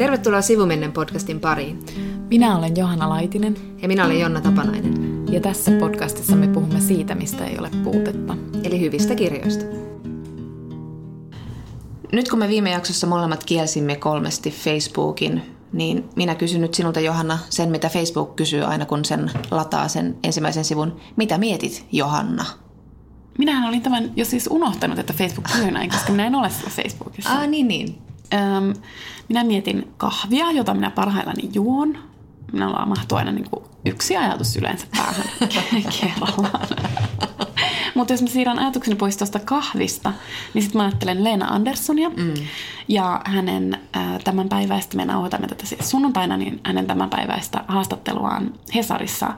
[0.00, 1.84] Tervetuloa Sivumennen podcastin pariin.
[2.30, 3.56] Minä olen Johanna Laitinen.
[3.82, 5.24] Ja minä olen Jonna Tapanainen.
[5.32, 8.36] Ja tässä podcastissa me puhumme siitä, mistä ei ole puutetta.
[8.64, 9.64] Eli hyvistä kirjoista.
[12.12, 15.42] Nyt kun me viime jaksossa molemmat kielsimme kolmesti Facebookin,
[15.72, 20.16] niin minä kysyn nyt sinulta Johanna sen, mitä Facebook kysyy aina kun sen lataa sen
[20.24, 21.00] ensimmäisen sivun.
[21.16, 22.44] Mitä mietit, Johanna?
[23.38, 26.70] Minähän olin tämän jo siis unohtanut, että Facebook kysyy näin, koska minä en ole siellä
[26.70, 27.32] Facebookissa.
[27.32, 28.09] Ah, niin, niin.
[28.34, 28.74] Öm,
[29.28, 31.98] minä mietin kahvia, jota minä parhaillani juon.
[32.52, 35.24] Minulla mahtuu aina niin kuin yksi ajatus yleensä päähän
[36.00, 36.68] kerrallaan.
[37.94, 40.12] Mutta jos mä siirrän ajatukseni pois tuosta kahvista,
[40.54, 42.34] niin sitten mä ajattelen Leena Anderssonia mm.
[42.88, 49.32] ja hänen äh, tämänpäiväistä, me nauhoitamme tätä siis sunnuntaina, niin hänen tämänpäiväistä haastatteluaan Hesarissa.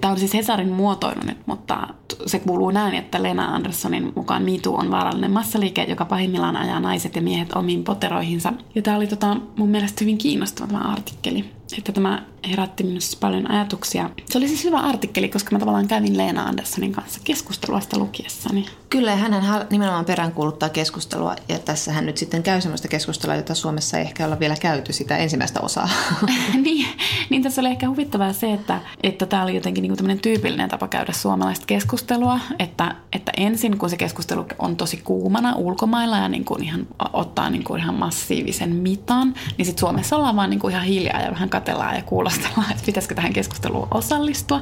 [0.00, 1.88] Tämä on siis Hesarin muotoilu nyt, mutta
[2.26, 7.16] se kuuluu näin, että Leena Anderssonin mukaan MeToo on vaarallinen massaliike, joka pahimmillaan ajaa naiset
[7.16, 8.52] ja miehet omiin poteroihinsa.
[8.74, 11.44] Ja tämä oli tota, mun mielestä hyvin kiinnostava tämä artikkeli
[11.78, 14.10] että tämä herätti minussa paljon ajatuksia.
[14.30, 18.66] Se oli siis hyvä artikkeli, koska mä tavallaan kävin Leena Anderssonin kanssa keskustelua sitä lukiessani.
[18.90, 23.54] Kyllä, ja hän nimenomaan peräänkuuluttaa keskustelua, ja tässä hän nyt sitten käy sellaista keskustelua, jota
[23.54, 25.88] Suomessa ei ehkä olla vielä käyty sitä ensimmäistä osaa.
[26.64, 26.86] niin,
[27.30, 30.88] niin tässä oli ehkä huvittavaa se, että, että tämä oli jotenkin niin tämmöinen tyypillinen tapa
[30.88, 36.44] käydä suomalaista keskustelua, että, että ensin kun se keskustelu on tosi kuumana ulkomailla ja niin
[36.44, 40.72] kuin ihan ottaa niin kuin ihan massiivisen mitan, niin sitten Suomessa ollaan vaan niin kuin
[40.72, 44.60] ihan hiljaa ja vähän katellaan ja kuulostellaan, että pitäisikö tähän keskusteluun osallistua.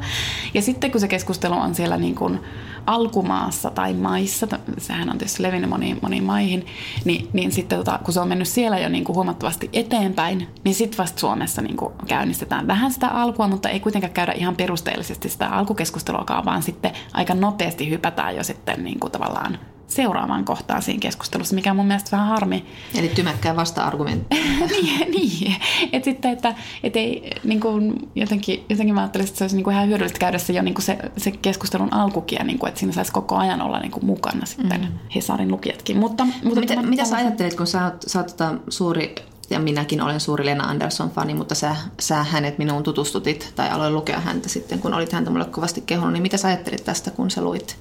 [0.55, 2.41] Ja sitten kun se keskustelu on siellä niin kuin
[2.86, 4.47] alkumaassa tai maissa,
[4.78, 6.67] sehän on tietysti levinnyt moniin, moniin maihin,
[7.05, 10.75] niin, niin sitten tota, kun se on mennyt siellä jo niin kuin huomattavasti eteenpäin, niin
[10.75, 15.28] sitten vasta Suomessa niin kuin käynnistetään vähän sitä alkua, mutta ei kuitenkaan käydä ihan perusteellisesti
[15.28, 19.58] sitä alkukeskustelua, vaan sitten aika nopeasti hypätään jo sitten niin kuin tavallaan
[19.95, 22.67] seuraavaan kohtaan siinä keskustelussa, mikä on mun mielestä vähän harmi.
[22.98, 24.37] Eli tymäkkää vasta-argumentti.
[24.71, 25.57] niin, niin.
[25.93, 29.64] että sitten, että et ei, niin kuin, jotenkin, jotenkin mä ajattelisin, että se olisi niin
[29.64, 32.81] kuin ihan hyödyllistä käydä se jo niin kuin se, se keskustelun alkukia, niin kuin, että
[32.81, 34.89] siinä saisi koko ajan olla niin kuin mukana sitten mm.
[35.14, 35.97] Hesarin lukijatkin.
[35.97, 39.14] Mutta, mutta mitä, mitä sä ajattelet, kun sä oot, sä oot tota suuri
[39.52, 44.20] ja minäkin olen suuri Lena Andersson-fani, mutta sä, sä hänet minuun tutustutit tai aloin lukea
[44.20, 47.42] häntä sitten, kun olit häntä mulle kovasti kehunut, niin mitä sä ajattelit tästä, kun sä
[47.42, 47.77] luit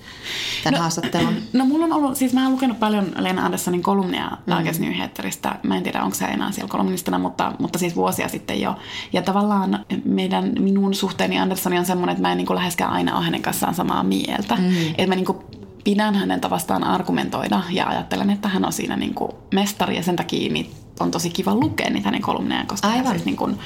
[0.63, 1.35] tämän no, haastattelun?
[1.53, 4.51] No mulla on ollut, siis mä oon lukenut paljon Lena Anderssonin kolumnia mm.
[4.51, 5.55] Dagens Nyheteristä.
[5.63, 8.75] Mä en tiedä, onko se enää siellä kolumnistina, mutta, mutta siis vuosia sitten jo.
[9.13, 13.15] Ja tavallaan meidän, minun suhteeni Anderssoni on semmoinen, että mä en niin kuin läheskään aina
[13.17, 14.55] ole hänen kanssaan samaa mieltä.
[14.55, 14.87] Mm.
[14.87, 15.37] Että mä niin kuin
[15.83, 20.15] pidän hänen tavastaan argumentoida ja ajattelen, että hän on siinä niin kuin mestari ja sen
[20.15, 23.11] takia niin on tosi kiva lukea niitä hänen kolumneja, koska Aivan.
[23.11, 23.59] Siis niin kuin,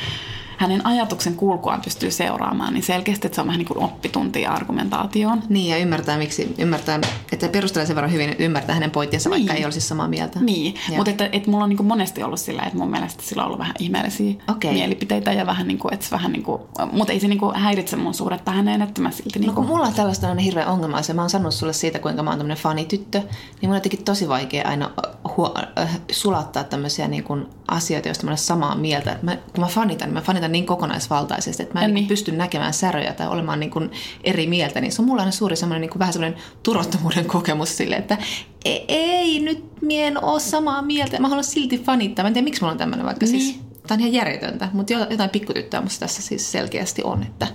[0.57, 5.43] hänen ajatuksen kulkuaan pystyy seuraamaan, niin selkeästi että se on vähän niin kuin oppitunti argumentaatioon.
[5.49, 6.99] Niin, ja ymmärtää, miksi, ymmärtää,
[7.31, 9.38] että perustelee sen verran hyvin, ymmärtää hänen pointtinsa, niin.
[9.38, 10.39] vaikka ei olisi samaa mieltä.
[10.39, 13.41] Niin, mutta että, että mulla on niin kuin monesti ollut sillä, että mun mielestä sillä
[13.43, 14.73] on ollut vähän ihmeellisiä okay.
[14.73, 16.61] mielipiteitä ja vähän niin kuin, että vähän niin kuin,
[16.91, 19.55] mutta ei se niin kuin häiritse mun suhdetta häneen, että mä silti niin kuin...
[19.55, 22.23] No kun mulla on tällaista on hirveä ongelma, ja mä oon sanonut sulle siitä, kuinka
[22.23, 23.29] mä oon tämmöinen fanityttö, niin
[23.61, 24.91] mun on jotenkin tosi vaikea aina
[25.37, 29.11] huo, äh, sulattaa tämmöisiä niin kuin asioita, joista mä olen samaa mieltä.
[29.11, 31.95] Että mä, kun mä fanitan, niin mä fanitan niin kokonaisvaltaisesti, että mä en niin.
[31.95, 33.91] Niin pysty näkemään säröjä tai olemaan niin kuin
[34.23, 34.81] eri mieltä.
[34.81, 38.17] Niin se on mulla aina suuri semmoinen niin kuin vähän semmoinen turvattomuuden kokemus sille, että
[38.66, 41.19] ei, ei nyt mien ole samaa mieltä.
[41.19, 42.23] Mä haluan silti fanittaa.
[42.23, 43.53] Mä en tiedä, miksi mulla on tämmöinen, vaikka siis niin.
[43.53, 47.47] siis Tämä on ihan järjetöntä, mutta jotain pikkutyttöä musta tässä siis selkeästi on, että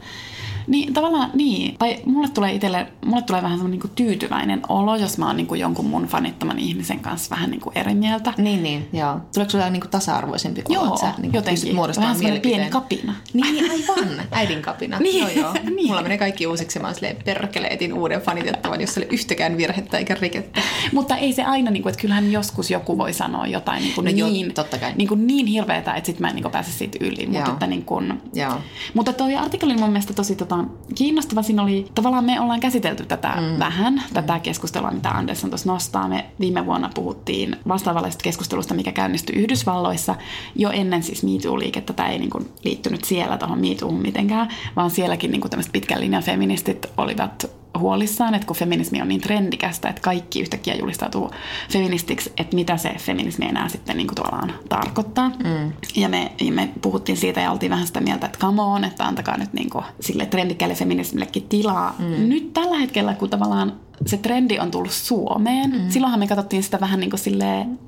[0.71, 1.77] niin, tavallaan niin.
[1.79, 5.47] Tai mulle tulee itselle, mulle tulee vähän semmoinen niin tyytyväinen olo, jos mä oon niin
[5.47, 8.33] kuin jonkun mun fanittaman ihmisen kanssa vähän niin kuin eri mieltä.
[8.39, 9.21] Niin, niin, joo.
[9.35, 11.75] Tuleeko sulla niin kuin tasa-arvoisempi olo, joo, että sä niin jotenkin.
[11.75, 13.15] muodostamaan vähän pieni kapina.
[13.33, 14.09] Niin, aivan.
[14.31, 14.99] Äidin kapina.
[15.11, 15.19] niin.
[15.19, 15.53] Joo, joo.
[15.77, 15.87] niin.
[15.87, 16.93] Mulla menee kaikki uusiksi ja mä
[17.25, 20.61] perkele etin uuden fanitettavan, jossa ei ole yhtäkään virhettä eikä rikettä.
[20.93, 24.05] Mutta ei se aina, niin kuin, että kyllähän joskus joku voi sanoa jotain niin, kuin
[24.05, 24.93] no niin, jo, totta kai.
[24.97, 27.27] Niin, kuin niin hirveätä, että sit mä en niin kuin pääse siitä yli.
[27.27, 28.55] Mutta, että, niin kuin, joo.
[28.95, 30.60] mutta toi artikkeli mun mielestä tosi tota,
[30.95, 33.59] kiinnostava kiinnostava siinä oli, tavallaan me ollaan käsitelty tätä mm.
[33.59, 34.01] vähän, mm.
[34.13, 36.09] tätä keskustelua, mitä Anderson tuossa nostaa.
[36.09, 40.15] Me viime vuonna puhuttiin vastaavallisesta keskustelusta, mikä käynnistyi Yhdysvalloissa
[40.57, 41.93] jo ennen siis MeToo-liikettä.
[41.93, 46.23] Tämä ei niin kuin liittynyt siellä tuohon MeToohun mitenkään, vaan sielläkin niin kuin pitkän linjan
[46.23, 51.31] feministit olivat huolissaan, että kun feminismi on niin trendikästä, että kaikki yhtäkkiä julistautuu
[51.71, 55.29] feministiksi, että mitä se feminismi enää sitten niin kuin tuollaan tarkoittaa.
[55.29, 55.73] Mm.
[55.97, 59.37] Ja me, me puhuttiin siitä ja oltiin vähän sitä mieltä, että come on, että antakaa
[59.37, 61.95] nyt niin kuin sille trendikkäälle feminismillekin tilaa.
[61.99, 62.29] Mm.
[62.29, 63.73] Nyt tällä hetkellä, kun tavallaan
[64.07, 65.71] se trendi on tullut Suomeen.
[65.71, 65.91] Mm.
[65.91, 67.21] Silloinhan me katsottiin sitä vähän niin kuin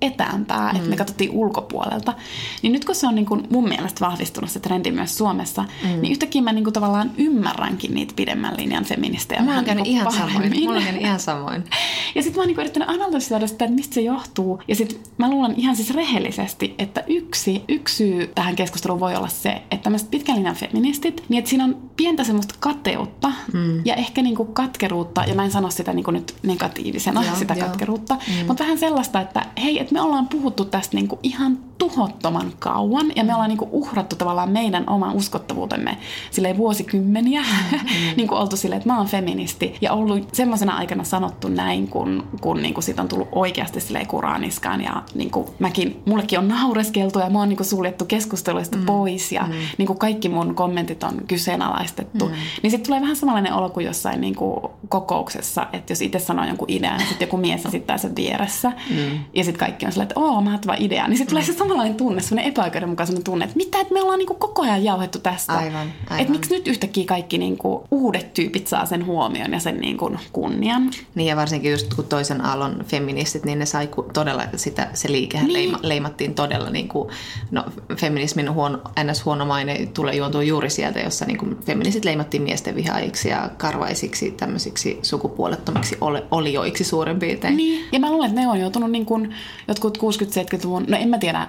[0.03, 0.77] etäämpää, mm.
[0.77, 2.15] että me katsottiin ulkopuolelta.
[2.63, 5.89] Niin nyt kun se on niin kuin mun mielestä vahvistunut se trendi myös Suomessa, mm.
[5.89, 9.43] niin yhtäkkiä mä niin kuin tavallaan ymmärränkin niitä pidemmän linjan feministejä.
[9.43, 10.61] Mä oon niin ihan samoin.
[10.61, 11.65] Mulla on ihan samoin.
[12.15, 14.63] ja sitten mä oon niin yrittänyt analysoida sitä, että mistä se johtuu.
[14.69, 19.29] Ja sitten mä luulen ihan siis rehellisesti, että yksi, yksi syy tähän keskusteluun voi olla
[19.29, 23.83] se, että tämmöiset pitkän linjan feministit, niin että siinä on pientä semmoista kateutta mm.
[23.85, 27.37] ja ehkä niin kuin katkeruutta, ja mä en sano sitä niin kuin nyt negatiivisena, joo,
[27.37, 27.69] sitä joo.
[27.69, 28.47] katkeruutta, mm.
[28.47, 33.13] mutta vähän sellaista, että hei, että me ollaan puhuttu tästä niin kuin ihan tuhottoman kauan,
[33.17, 35.99] ja me ollaan niin kuin uhrattu tavallaan meidän oman uskottavuutemme
[36.31, 37.79] silleen vuosikymmeniä, mm.
[38.17, 42.27] niin kuin oltu silleen, että mä oon feministi, ja ollut semmoisena aikana sanottu näin, kun,
[42.41, 46.49] kun niin kuin siitä on tullut oikeasti silleen kuraniskaan, ja niin kuin mäkin, mullekin on
[46.49, 48.87] naureskeltu, ja mä oon niin kuin suljettu keskusteluista mm.
[48.87, 49.53] pois, ja mm.
[49.79, 52.35] niin kuin kaikki mun kommentit on kyseenalaistettu, mm.
[52.63, 56.45] niin sitten tulee vähän samanlainen olo kuin jossain niin kuin kokouksessa, että jos itse sanoo
[56.45, 59.19] jonkun idean, sitten joku mies esittää sen vieressä, mm.
[59.35, 62.23] ja sitten kaikki on silleen, että oo, mahtava idea, niin sitten tulee se samanlainen tunne,
[62.23, 65.53] semmoinen epäoikeudenmukainen tunne, että mitä, että me ollaan niin kuin koko ajan jauhettu tästä.
[65.53, 66.21] Aivan, aivan.
[66.21, 69.97] Että miksi nyt yhtäkkiä kaikki niin kuin uudet tyypit saa sen huomion ja sen niin
[69.97, 70.91] kuin kunnian.
[71.15, 75.39] Niin ja varsinkin just kun toisen aallon feministit, niin ne sai todella sitä, se liike
[75.39, 75.53] niin.
[75.53, 77.09] leima, leimattiin todella niin kuin,
[77.51, 77.65] no
[77.97, 79.25] feminismin huono, ns.
[79.25, 84.31] huono maine tulee juontuu juuri sieltä, jossa niin kuin feministit leimattiin miesten vihaajiksi ja karvaisiksi
[84.31, 85.97] tämmöisiksi sukupuolettomiksi
[86.31, 87.57] olioiksi suurin piirtein.
[87.57, 89.35] Niin, ja mä luulen, että ne on joutunut niin kuin
[89.69, 91.47] jotkut 60-70-luvun, no en mä tiedä,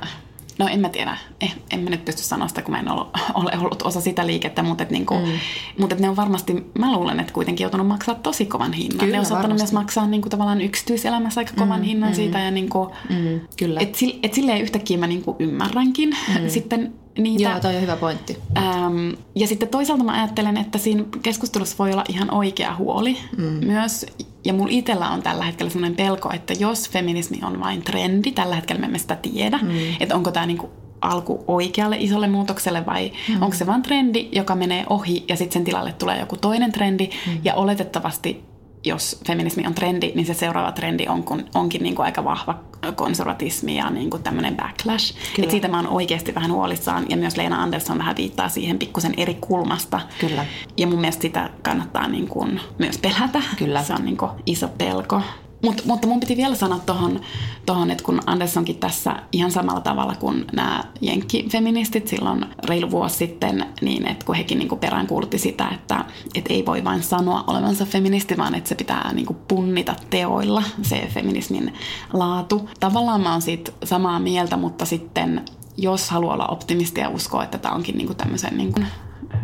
[0.60, 3.06] No en mä tiedä, eh, en mä nyt pysty sanoa sitä, kun mä en ole,
[3.34, 5.32] ole ollut osa sitä liikettä, mutta, et niinku, mm.
[5.80, 9.00] mutta et ne on varmasti, mä luulen, että kuitenkin joutunut maksaa tosi kovan hinnan.
[9.00, 12.40] Kyllä, ne on saattanut myös maksaa niinku, tavallaan yksityiselämässä aika kovan mm, hinnan mm, siitä.
[12.40, 13.80] Ja niinku, mm, kyllä.
[13.80, 16.50] Et, et silleen yhtäkkiä mä niinku ymmärränkin mm.
[16.56, 17.44] sitten niitä.
[17.44, 18.38] Joo, toi on hyvä pointti.
[18.58, 23.44] Ähm, ja sitten toisaalta mä ajattelen, että siinä keskustelussa voi olla ihan oikea huoli mm.
[23.44, 24.06] myös.
[24.46, 28.56] Ja mulla itsellä on tällä hetkellä sellainen pelko, että jos feminismi on vain trendi, tällä
[28.56, 29.70] hetkellä me emme sitä tiedä, mm.
[30.00, 30.70] että onko tämä niinku
[31.02, 33.42] alku oikealle isolle muutokselle vai mm.
[33.42, 37.10] onko se vain trendi, joka menee ohi ja sitten sen tilalle tulee joku toinen trendi
[37.28, 37.40] mm.
[37.44, 38.44] ja oletettavasti
[38.86, 42.60] jos feminismi on trendi, niin se seuraava trendi on, kun, onkin niin kuin aika vahva
[42.96, 45.16] konservatismi ja niin kuin tämmöinen backlash.
[45.44, 49.14] Et siitä mä oon oikeasti vähän huolissaan ja myös Leena Andersson vähän viittaa siihen pikkusen
[49.18, 50.00] eri kulmasta.
[50.20, 50.46] Kyllä.
[50.78, 53.42] Ja mun mielestä sitä kannattaa niin kuin myös pelätä.
[53.58, 53.84] Kyllä.
[53.84, 55.22] Se on niin kuin iso pelko.
[55.64, 57.22] Mut, mutta mun piti vielä sanoa tuohon,
[57.66, 63.66] tohon, että kun Anderssonkin tässä ihan samalla tavalla kuin nämä jenkkifeministit silloin reilu vuosi sitten,
[63.82, 66.06] niin että kun hekin niinku peräänkuulutti sitä, että
[66.36, 71.10] et ei voi vain sanoa olevansa feministi, vaan että se pitää niinku punnita teoilla se
[71.14, 71.74] feminismin
[72.14, 72.70] laatu.
[72.80, 75.46] Tavallaan mä oon siitä samaa mieltä, mutta sitten
[75.78, 78.80] jos haluaa olla optimisti ja uskoa, että tämä onkin niinku tämmöisen niinku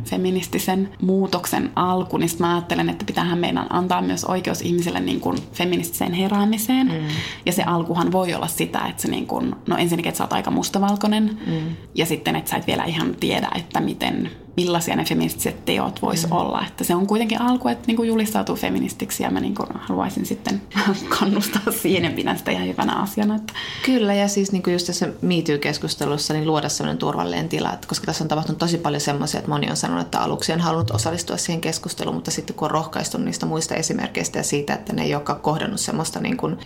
[0.05, 5.37] feministisen muutoksen alku, niin mä ajattelen, että pitäähän meidän antaa myös oikeus ihmisille niin kuin
[5.53, 6.87] feministiseen heräämiseen.
[6.87, 7.07] Mm.
[7.45, 10.33] Ja se alkuhan voi olla sitä, että se niin kuin, no ensinnäkin, että sä oot
[10.33, 11.75] aika mustavalkoinen, mm.
[11.95, 16.25] ja sitten, että sä et vielä ihan tiedä, että miten millaisia ne feministiset teot vois
[16.25, 16.31] mm.
[16.31, 16.65] olla.
[16.67, 20.25] Että se on kuitenkin alku, että niin kuin julistautuu feministiksi ja mä niin kuin haluaisin
[20.25, 20.61] sitten
[21.19, 23.35] kannustaa siihen pidän sitä ihan hyvänä asiana.
[23.35, 23.53] Että.
[23.85, 28.05] Kyllä ja siis niin kuin just tässä MeToo-keskustelussa niin luoda sellainen turvallinen tila, että koska
[28.05, 31.37] tässä on tapahtunut tosi paljon semmoisia, että moni on sanonut, että aluksi on halunnut osallistua
[31.37, 35.15] siihen keskusteluun, mutta sitten kun on rohkaistu niistä muista esimerkkeistä ja siitä, että ne ei
[35.15, 36.57] olekaan kohdannut semmoista niin kuin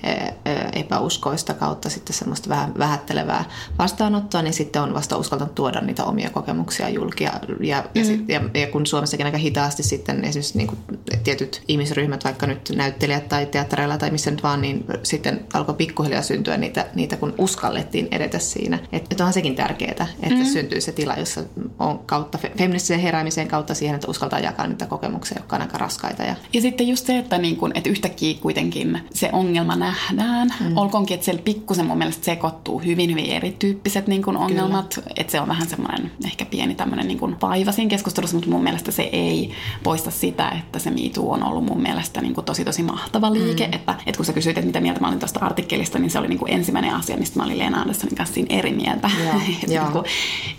[0.73, 3.45] epäuskoista kautta sitten semmoista vähän vähättelevää
[3.79, 8.03] vastaanottoa, niin sitten on vasta uskaltanut tuoda niitä omia kokemuksia julkia ja ja, mm.
[8.03, 10.79] sit, ja, ja kun Suomessakin aika hitaasti sitten esimerkiksi niin kuin
[11.23, 16.21] tietyt ihmisryhmät, vaikka nyt näyttelijät tai teattereilla tai missä nyt vaan, niin sitten alkoi pikkuhiljaa
[16.21, 18.79] syntyä niitä, niitä kun uskallettiin edetä siinä.
[18.91, 20.45] Että et onhan sekin tärkeää, että mm.
[20.45, 21.43] syntyy se tila, jossa
[21.79, 26.23] on kautta feministisen heräämisen kautta siihen, että uskaltaa jakaa niitä kokemuksia, jotka on aika raskaita.
[26.23, 30.53] Ja, ja sitten just se, että, niin kun, että yhtäkkiä kuitenkin se ongelma nähdään.
[30.59, 30.77] Mm.
[30.77, 34.99] Olkoonkin, että siellä pikkusen mun mielestä sekoittuu hyvin, hyvin erityyppiset niin kun ongelmat.
[35.15, 38.91] Että se on vähän semmoinen ehkä pieni tämmöinen niin vaiva siinä keskustelussa, mutta mun mielestä
[38.91, 39.51] se ei
[39.83, 43.67] poista sitä, että se MeToo on ollut mun mielestä niin kuin tosi tosi mahtava liike.
[43.67, 43.73] Mm.
[43.73, 46.27] Että, että kun sä kysyit, että mitä mieltä mä olin tuosta artikkelista, niin se oli
[46.27, 49.09] niin kuin ensimmäinen asia, mistä mä olin Leena Anderssonin kanssa siinä eri mieltä.
[49.19, 49.49] Yeah.
[49.49, 49.83] että, yeah.
[49.83, 50.05] Niin kuin,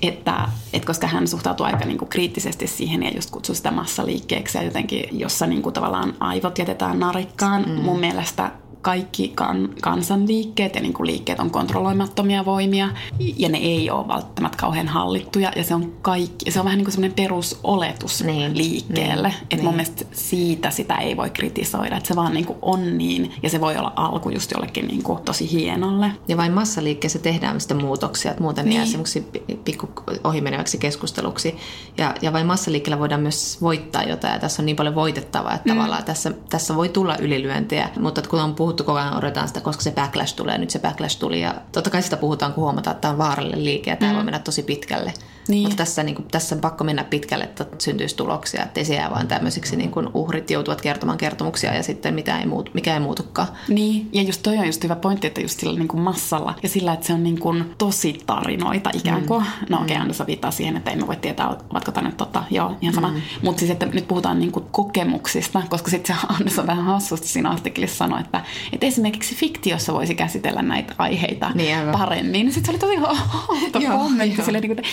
[0.02, 4.59] että, että koska hän suhtautuu aika niin kuin kriittisesti siihen ja just kutsuu sitä massaliikkeeksi
[4.59, 7.64] ja jotenkin, jossa niin kuin tavallaan aivot jätetään narikkaan.
[7.68, 7.83] Mm.
[7.83, 8.50] Mun mielestä
[8.84, 12.88] kaikki kan, kansanliikkeet ja niin kuin liikkeet on kontrolloimattomia voimia
[13.36, 16.84] ja ne ei ole välttämättä kauhean hallittuja ja se on kaikki, se on vähän niin
[16.84, 19.28] kuin semmoinen perusoletus niin, liikkeelle.
[19.28, 19.64] Niin, että niin.
[19.64, 23.50] mun mielestä siitä sitä ei voi kritisoida, että se vaan niin kuin on niin ja
[23.50, 26.12] se voi olla alku just jollekin niin kuin tosi hienolle.
[26.28, 28.76] Ja vain massaliikkeessä tehdään sitä muutoksia, että muuten niin.
[28.76, 29.26] jää semmoiksi
[29.64, 29.88] pikku
[30.24, 31.56] ohimeneväksi keskusteluksi.
[31.98, 35.68] Ja, ja vain massaliikkeellä voidaan myös voittaa jotain ja tässä on niin paljon voitettavaa, että
[35.68, 35.76] mm.
[35.76, 39.82] tavallaan tässä, tässä voi tulla ylilyöntejä, mutta kun on puhuttu koko ajan, odotetaan sitä, koska
[39.82, 43.00] se backlash tulee, nyt se backlash tuli ja totta kai sitä puhutaan, kun huomataan, että
[43.00, 44.16] tämä on vaarallinen liike ja tämä mm.
[44.16, 45.14] voi mennä tosi pitkälle.
[45.48, 45.62] Niin.
[45.62, 49.10] Mutta tässä, niin kuin, tässä on pakko mennä pitkälle, että syntyisi tuloksia, että se jää
[49.10, 53.00] vain tämmöisiksi niin kuin uhrit joutuvat kertomaan kertomuksia ja sitten mitä ei muutu, mikä ei
[53.00, 53.48] muutukaan.
[53.68, 56.68] Niin, ja just toi on just hyvä pointti, että just sillä niin kuin massalla ja
[56.68, 59.40] sillä, että se on niin kuin tosi tarinoita ikään kuin.
[59.42, 59.66] Mm.
[59.68, 60.26] No okei, okay, mm.
[60.26, 63.08] viittaa siihen, että emme voi tietää, ovatko tänne tota, joo, ihan sama.
[63.08, 63.20] Mm.
[63.42, 67.28] Mutta siis, että nyt puhutaan niin kuin kokemuksista, koska sitten se Anders on vähän hassusti
[67.28, 72.52] siinä artikkelissa sanoi, että, että esimerkiksi fiktiossa voisi käsitellä näitä aiheita niin, paremmin.
[72.52, 73.14] Sitten se oli tosi
[73.48, 74.84] outo kommentti, silleen, niin kuin,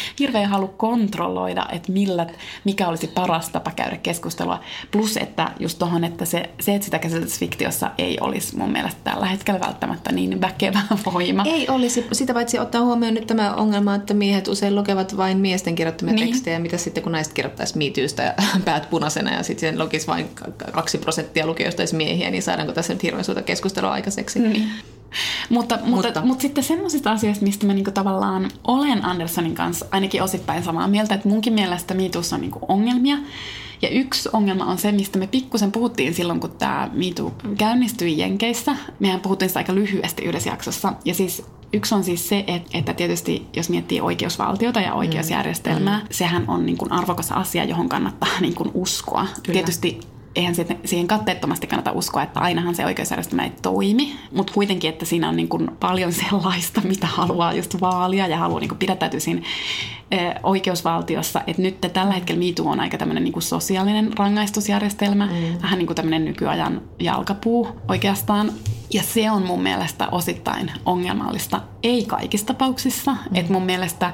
[0.42, 2.28] hirveän ei halua kontrolloida, että millä,
[2.64, 4.60] mikä olisi paras tapa käydä keskustelua.
[4.92, 9.02] Plus, että just tuohon, että se, se, että sitä käsiteltäisiin fiktiossa ei olisi mun mielestä
[9.04, 10.82] tällä hetkellä välttämättä niin väkevä
[11.14, 11.44] voima.
[11.46, 12.08] Ei olisi.
[12.12, 16.28] Sitä paitsi ottaa huomioon nyt tämä ongelma, että miehet usein lukevat vain miesten kirjoittamia niin.
[16.28, 16.60] tekstejä.
[16.60, 18.34] Mitä sitten, kun naiset kirjoittaisi miityystä ja
[18.66, 20.30] päät punaisena ja sitten lukisi vain
[20.72, 24.40] kaksi prosenttia lukijoista miehiä, niin saadaanko tässä nyt hirveän suurta keskustelua aikaiseksi?
[24.40, 24.70] Niin.
[25.50, 30.24] Mutta, mutta, mutta, mutta sitten semmoisista asioista, mistä mä niinku tavallaan olen Andersonin kanssa ainakin
[30.24, 33.18] osittain samaa mieltä, että munkin mielestä miitussa on niinku ongelmia.
[33.82, 38.76] Ja yksi ongelma on se, mistä me pikkusen puhuttiin silloin, kun tämä miitu käynnistyi Jenkeissä.
[39.00, 40.94] Mehän puhuttiin sitä aika lyhyesti yhdessä jaksossa.
[41.06, 46.06] Ja siis Yksi on siis se, että tietysti jos miettii oikeusvaltiota ja oikeusjärjestelmää, mm.
[46.12, 49.28] sehän on niin kuin arvokas asia, johon kannattaa niin kuin uskoa.
[49.44, 49.54] Kyllä.
[49.54, 50.00] Tietysti
[50.36, 55.30] eihän siihen katteettomasti kannata uskoa, että ainahan se oikeusjärjestelmä ei toimi, mutta kuitenkin, että siinä
[55.30, 59.42] on niin kuin paljon sellaista, mitä haluaa just vaalia ja haluaa niin pidättäytyä siinä
[60.44, 65.62] oikeusvaltiossa, että nyt tällä hetkellä MeToo on aika tämmöinen niin sosiaalinen rangaistusjärjestelmä, mm.
[65.62, 68.52] vähän niin kuin tämmöinen nykyajan jalkapuu oikeastaan.
[68.94, 73.12] Ja se on mun mielestä osittain ongelmallista, ei kaikissa tapauksissa.
[73.12, 73.36] Mm.
[73.36, 74.14] Että mun mielestä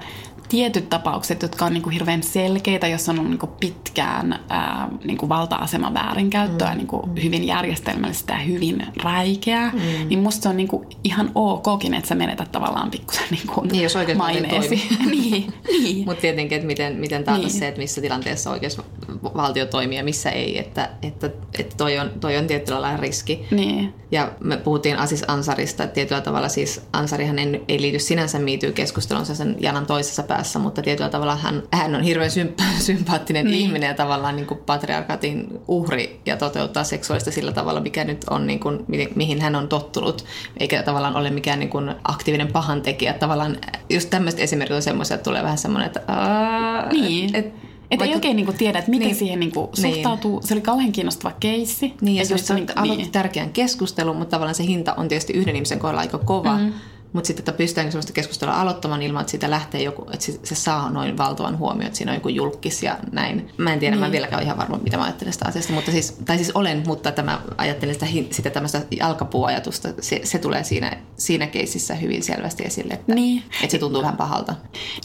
[0.50, 5.18] tietyt tapaukset, jotka on niin kuin hirveän selkeitä, jos on niin kuin pitkään ää, niin
[5.18, 6.78] kuin valta-aseman väärinkäyttöä mm.
[6.78, 10.08] niin kuin hyvin järjestelmällistä ja hyvin räikeää, mm.
[10.10, 13.68] niin musta se on niin kuin ihan okkin, että sä menetät tavallaan pikkusen niin kuin
[13.68, 14.88] niin, jos maineesi.
[15.12, 16.06] niin, niin.
[16.06, 17.52] Mutta tietenkin, että miten, miten taata niin.
[17.52, 22.38] se, että missä tilanteessa oikeusvaltio toimii ja missä ei, että, että, että toi, on, toi
[22.38, 23.46] on tietyllä lailla riski.
[23.52, 23.94] Niin.
[24.12, 28.72] Ja me puhuttiin Asis Ansarista, että tietyllä tavalla siis Ansarihan ei, ei liity sinänsä miityy
[28.72, 33.46] keskustelunsa sen janan toisessa päässä, päässä, mutta tietyllä tavalla hän, hän on hirveän sympa- sympaattinen
[33.46, 33.62] niin.
[33.62, 38.48] ihminen ja tavallaan niin kuin patriarkatin uhri ja toteuttaa seksuaalista sillä tavalla, mikä nyt on,
[38.48, 40.26] niin kuin, mihin hän on tottunut,
[40.60, 43.14] eikä tavallaan ole mikään niin kuin aktiivinen pahantekijä.
[43.14, 43.58] Tavallaan
[43.90, 46.02] just tämmöiset esimerkit on semmoisia, että tulee vähän semmoinen, että...
[46.08, 47.36] Aa, niin.
[47.36, 47.54] Et,
[47.92, 49.94] että ei oikein niinku tiedä, että miten niin, siihen niinku niin.
[49.94, 50.42] suhtautuu.
[50.42, 51.94] Se oli kauhean kiinnostava keissi.
[52.02, 53.12] Niin, ja, ja se, se niinku, niin.
[53.12, 56.58] tärkeän keskustelun, mutta tavallaan se hinta on tietysti yhden ihmisen kohdalla aika kova.
[56.58, 56.74] Mm-hmm.
[57.14, 60.90] Mutta sitten, että pystytäänkö sellaista keskustelua aloittamaan ilman, että siitä lähtee joku, että se saa
[60.90, 63.50] noin valtavan huomioon, että siinä on joku julkis ja näin.
[63.58, 64.00] Mä en tiedä, niin.
[64.00, 64.12] mä en niin.
[64.12, 67.12] vieläkään ole ihan varma, mitä mä ajattelen sitä asiasta, mutta siis, tai siis olen, mutta
[67.12, 72.94] tämä ajattelen sitä, sitä tämmöistä jalkapuuajatusta, se, se tulee siinä, siinä keisissä hyvin selvästi esille,
[72.94, 73.44] että, niin.
[73.62, 74.56] että se tuntuu vähän pahalta.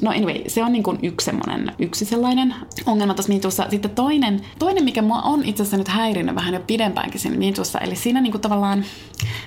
[0.03, 2.55] No anyway, se on niin kuin yksi semmoinen, yksi sellainen
[2.87, 3.67] ongelma tuossa miitussa.
[3.71, 7.79] Sitten toinen, toinen, mikä mua on itse asiassa nyt häirinnyt vähän jo pidempäänkin siinä miitussa,
[7.79, 8.85] eli siinä niin kuin tavallaan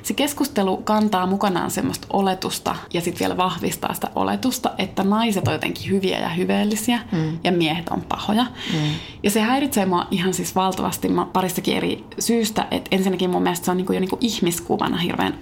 [0.04, 2.45] se keskustelu kantaa mukanaan semmoista oletusta
[2.94, 7.40] ja sitten vielä vahvistaa sitä oletusta, että naiset on jotenkin hyviä ja hyveellisiä mm.
[7.44, 8.44] ja miehet on pahoja.
[8.44, 8.90] Mm.
[9.24, 13.72] Ja se häiritsee mua ihan siis valtavasti paristakin eri syystä, että ensinnäkin mun mielestä se
[13.72, 15.34] on niinku jo niinku ihmiskuvana hirveän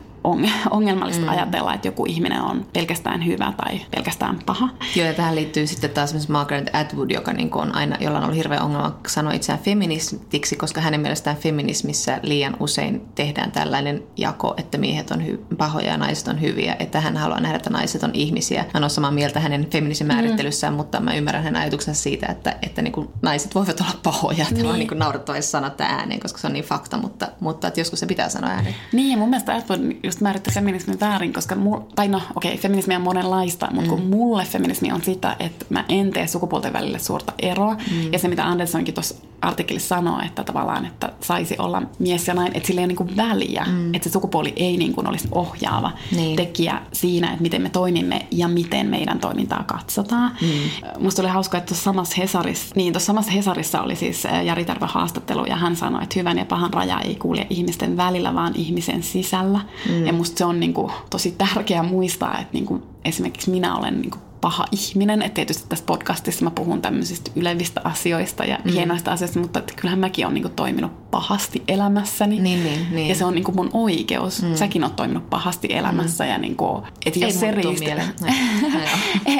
[0.71, 1.29] ongelmallista mm.
[1.29, 4.69] ajatella, että joku ihminen on pelkästään hyvä tai pelkästään paha.
[4.95, 8.23] Joo, ja tähän liittyy sitten taas esimerkiksi Margaret Atwood, joka niin on aina, jolla on
[8.23, 14.53] ollut hirveä ongelma sanoa itseään feministiksi, koska hänen mielestään feminismissä liian usein tehdään tällainen jako,
[14.57, 18.03] että miehet on hy- pahoja ja naiset on hyviä, että hän haluaa nähdä, että naiset
[18.03, 18.63] on ihmisiä.
[18.63, 20.13] Mä en ole samaa mieltä hänen feminismin mm.
[20.13, 20.77] määrittelyssään, mm.
[20.77, 24.45] mutta mä ymmärrän hänen ajatuksensa siitä, että, että niin kuin naiset voivat olla pahoja.
[24.45, 24.57] Niin.
[24.57, 27.79] Tämä on niin kuin naurettava sanoa ääneen, koska se on niin fakta, mutta, mutta että
[27.79, 28.75] joskus se pitää sanoa ääneen.
[28.91, 29.79] Niin, ja mun mielestä Atwood
[30.13, 33.97] just määritti feminismin väärin, koska, mu, tai no okei, okay, feminismi on monenlaista, mutta mm.
[33.97, 37.73] kun mulle feminismi on sitä, että mä en tee sukupuolten välille suurta eroa.
[37.73, 38.13] Mm.
[38.13, 42.57] Ja se, mitä Andersonkin tuossa artikkeli sanoo, että tavallaan, että saisi olla mies ja nainen,
[42.57, 43.93] että sillä ei ole niin väliä, mm.
[43.93, 46.35] että se sukupuoli ei niin kuin olisi ohjaava niin.
[46.35, 50.31] tekijä siinä, että miten me toimimme ja miten meidän toimintaa katsotaan.
[50.41, 51.03] Mm.
[51.03, 54.87] Musta oli hauska, että tuossa samassa Hesarissa, niin tuossa samassa Hesarissa oli siis Jari Tarva
[54.87, 59.03] haastattelu ja hän sanoi, että hyvän ja pahan raja ei kulje ihmisten välillä, vaan ihmisen
[59.03, 59.59] sisällä.
[59.89, 60.02] Mm.
[60.07, 64.01] Ja musta se on niin kuin tosi tärkeää muistaa, että niin kuin esimerkiksi minä olen
[64.01, 65.21] niin kuin paha ihminen.
[65.21, 68.71] Että tietysti tässä podcastissa mä puhun tämmöisistä ylevistä asioista ja mm.
[68.71, 72.39] hienoista asioista, mutta että kyllähän mäkin olen niin kuin toiminut pahasti elämässäni.
[72.39, 73.09] Niin, niin, niin.
[73.09, 74.41] Ja se on niin kuin mun oikeus.
[74.41, 74.55] Mm.
[74.55, 76.23] Säkin oot toiminut pahasti elämässä.
[76.23, 76.29] Mm.
[76.29, 78.13] Ja niin kuin, että jos, se riistetään,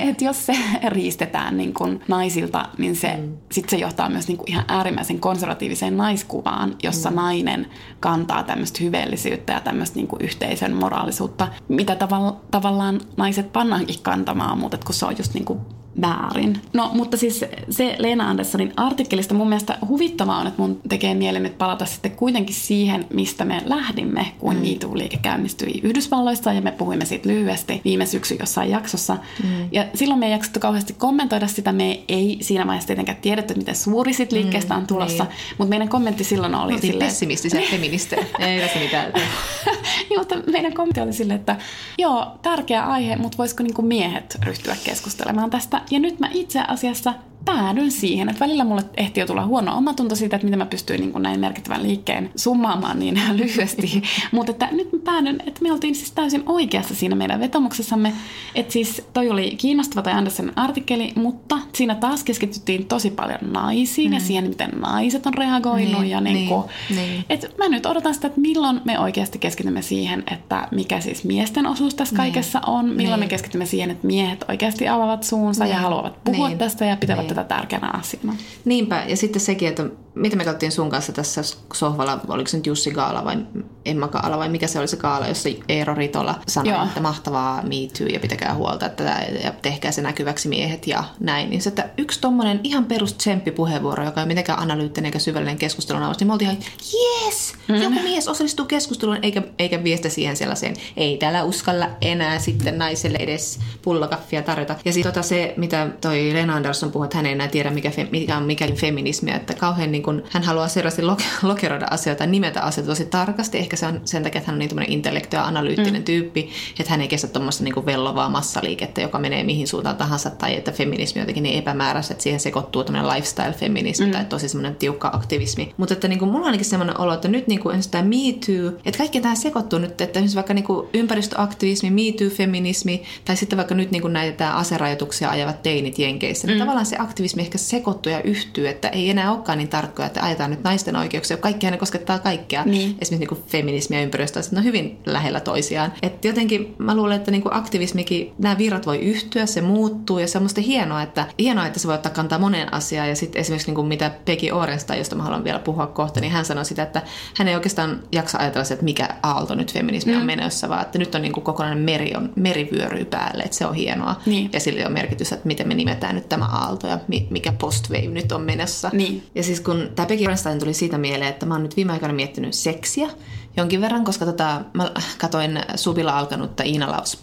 [0.09, 0.53] että jos se
[0.87, 3.37] riistetään niin kuin naisilta, niin se, mm.
[3.51, 7.15] sit se johtaa myös niin kuin ihan äärimmäisen konservatiiviseen naiskuvaan, jossa mm.
[7.15, 7.67] nainen
[7.99, 14.57] kantaa tämmöistä hyveellisyyttä ja tämmöistä niin kuin yhteisön moraalisuutta, mitä tavalla, tavallaan naiset pannaankin kantamaan,
[14.57, 15.59] mutta kun se on just niin kuin
[16.01, 16.61] väärin.
[16.73, 21.39] No, mutta siis se Leena Anderssonin artikkelista mun mielestä huvittavaa on, että mun tekee mieli
[21.39, 24.61] nyt palata sitten kuitenkin siihen, mistä me lähdimme, kun mm.
[24.61, 29.17] MeToo-liike käynnistyi Yhdysvalloissa ja me puhuimme siitä lyhyesti viime syksy jossain jaksossa.
[29.43, 29.67] Mm.
[29.71, 33.75] Ja silloin me ei jaksottu kauheasti kommentoida sitä, me ei siinä vaiheessa tietenkään tiedetty, miten
[33.75, 35.33] suuri siitä liikkeestä on tulossa, niin.
[35.57, 37.09] mutta meidän kommentti silloin oli silleen...
[37.09, 39.13] pessimistisiä feministejä, ei tässä mitään.
[40.09, 41.55] niin, mutta meidän kommentti oli silleen, että
[41.97, 47.13] joo, tärkeä aihe, mutta voisiko niinku miehet ryhtyä keskustelemaan tästä ja nyt mä itse asiassa
[47.45, 50.99] päädyn siihen, että välillä mulle ehti jo tulla huono omatunto siitä, että miten mä pystyin
[50.99, 54.01] niin kuin näin merkittävän liikkeen summaamaan niin lyhyesti.
[54.31, 58.13] Mutta että nyt mä päädyn, että me oltiin siis täysin oikeassa siinä meidän vetomuksessamme.
[58.55, 64.09] Että siis toi oli kiinnostava tai Andersen artikkeli, mutta siinä taas keskityttiin tosi paljon naisiin
[64.09, 64.13] mm.
[64.13, 66.01] ja siihen, miten naiset on reagoinut.
[66.01, 67.25] Niin, ja niin niin, kuin, niin.
[67.29, 71.67] Että mä nyt odotan sitä, että milloin me oikeasti keskitymme siihen, että mikä siis miesten
[71.67, 72.17] osuus tässä niin.
[72.17, 72.85] kaikessa on.
[72.85, 73.19] Milloin niin.
[73.19, 75.73] me keskitymme siihen, että miehet oikeasti avaavat suunsa niin.
[75.73, 76.57] ja haluavat puhua niin.
[76.57, 77.32] tästä ja pitävät niin.
[77.35, 78.35] Tätä tärkeänä asiana.
[78.65, 79.85] Niinpä, ja sitten sekin, että
[80.15, 81.41] mitä me katsottiin sun kanssa tässä
[81.73, 83.37] sohvalla, oliko se nyt Jussi Gaala vai
[83.85, 86.83] Emma Gaala vai mikä se oli se Gaala, jossa Eero Ritola sanoi, Joo.
[86.83, 89.03] että mahtavaa me too ja pitäkää huolta että
[89.43, 91.49] ja tehkää se näkyväksi miehet ja näin.
[91.49, 93.17] Niin se, että yksi tommonen ihan perus
[93.55, 97.75] puheenvuoro, joka ei mitenkään analyyttinen eikä syvällinen keskustelun avaus, niin me oltiin ihan, yes, mm.
[97.75, 103.17] joku mies osallistuu keskusteluun eikä, eikä viestä siihen sellaiseen, ei täällä uskalla enää sitten naiselle
[103.21, 104.75] edes pullokaffia tarjota.
[104.85, 107.91] Ja sitten tota se, mitä toi Lena Andersson puhui, että hän ei enää tiedä, mikä,
[107.91, 111.01] fe, mikä on mikäli feminismiä, että kauhean niin kun, hän haluaa selvästi
[111.41, 113.57] lokeroida asioita, nimetä asioita tosi tarkasti.
[113.57, 116.05] Ehkä se on sen takia, että hän on niin intellektio ja analyyttinen mm.
[116.05, 120.55] tyyppi, että hän ei kestä tuommoista niin vellovaa massaliikettä, joka menee mihin suuntaan tahansa, tai
[120.55, 124.11] että feminismi on jotenkin niin epämääräistä, että siihen sekoittuu tämmöinen lifestyle-feminismi mm.
[124.11, 125.73] tai tosi semmoinen tiukka aktivismi.
[125.77, 128.15] Mutta että niin kuin, mulla on ainakin semmoinen olo, että nyt niin kuin, tämä Me
[128.45, 133.35] Too, että kaikki tähän sekoittuu nyt, että esimerkiksi vaikka niin kuin ympäristöaktivismi, Me Too-feminismi, tai
[133.35, 136.59] sitten vaikka nyt niin kuin näitä aserajoituksia ajavat teinit Jenkeissä, niin mm.
[136.59, 140.49] tavallaan se aktivismi ehkä sekoittuu ja yhtyy, että ei enää olekaan niin tarkkoja, että ajetaan
[140.49, 142.63] nyt naisten oikeuksia, kaikki ne koskettaa kaikkea.
[142.65, 142.81] Niin.
[142.81, 145.93] Esimerkiksi niin kuin feminismi ja ympäristö, ne on hyvin lähellä toisiaan.
[146.01, 150.27] Et jotenkin mä luulen, että niin kuin aktivismikin, nämä virrat voi yhtyä, se muuttuu ja
[150.27, 153.09] se on musta hienoa, että, hienoa, että se voi ottaa kantaa moneen asiaan.
[153.09, 156.31] Ja sitten esimerkiksi niin kuin mitä Peggy Orensta, josta mä haluan vielä puhua kohta, niin
[156.31, 157.01] hän sanoi sitä, että
[157.37, 160.19] hän ei oikeastaan jaksa ajatella että mikä aalto nyt feminismi mm.
[160.19, 163.57] on menossa, vaan että nyt on niin kuin kokonainen meri, on, meri vyöryy päälle, että
[163.57, 164.15] se on hienoa.
[164.25, 164.49] Niin.
[164.53, 168.31] Ja sillä on merkitys, että miten me nimetään nyt tämä aalto ja mikä postwave nyt
[168.31, 168.89] on menossa.
[168.93, 169.23] Niin.
[169.35, 172.13] Ja siis kun tämä Peggy Orenstein tuli siitä mieleen, että mä oon nyt viime aikoina
[172.13, 173.09] miettinyt seksiä
[173.57, 177.19] jonkin verran, koska tota, mä katoin Subilla alkanutta Iina Laus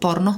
[0.00, 0.34] porno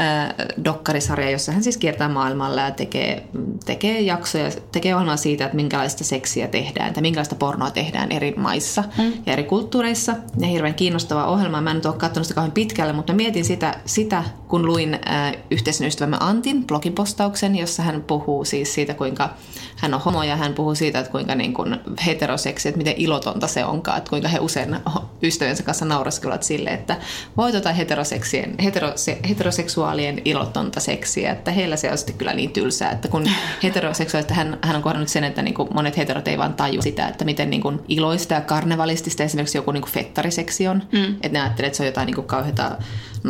[0.00, 3.28] äh, dokkarisarja, jossa hän siis kiertää maailmalla ja tekee,
[3.64, 8.84] tekee jaksoja, tekee ohjelmaa siitä, että minkälaista seksiä tehdään tai minkälaista pornoa tehdään eri maissa
[8.98, 9.12] mm.
[9.26, 10.16] ja eri kulttuureissa.
[10.38, 11.60] Ja hirveän kiinnostava ohjelma.
[11.60, 15.32] Mä en nyt ole katsonut sitä kauhean pitkälle, mutta mietin sitä, sitä kun luin äh,
[15.50, 19.30] yhteisen ystävämme Antin blogipostauksen, jossa hän puhuu siis siitä, kuinka
[19.76, 23.46] hän on homo ja hän puhuu siitä, että kuinka niin kuin heteroseksi, että miten ilotonta
[23.46, 24.73] se onkaan, että kuinka he usein
[25.22, 26.96] ystävänsä kanssa nauraskelevat sille, että
[27.36, 32.90] voi tota heteroseksien, heterose, heteroseksuaalien ilotonta seksiä, että heillä se on sitten kyllä niin tylsää,
[32.90, 33.30] että kun
[33.62, 37.08] heteroseksuaalista hän, hän on kohdannut sen, että niin kuin monet heterot ei vaan taju sitä,
[37.08, 41.14] että miten niin kuin iloista ja karnevalistista esimerkiksi joku niin kuin fettariseksi on, mm.
[41.14, 42.76] että ne ajattelee, että se on jotain niin kuin kauheata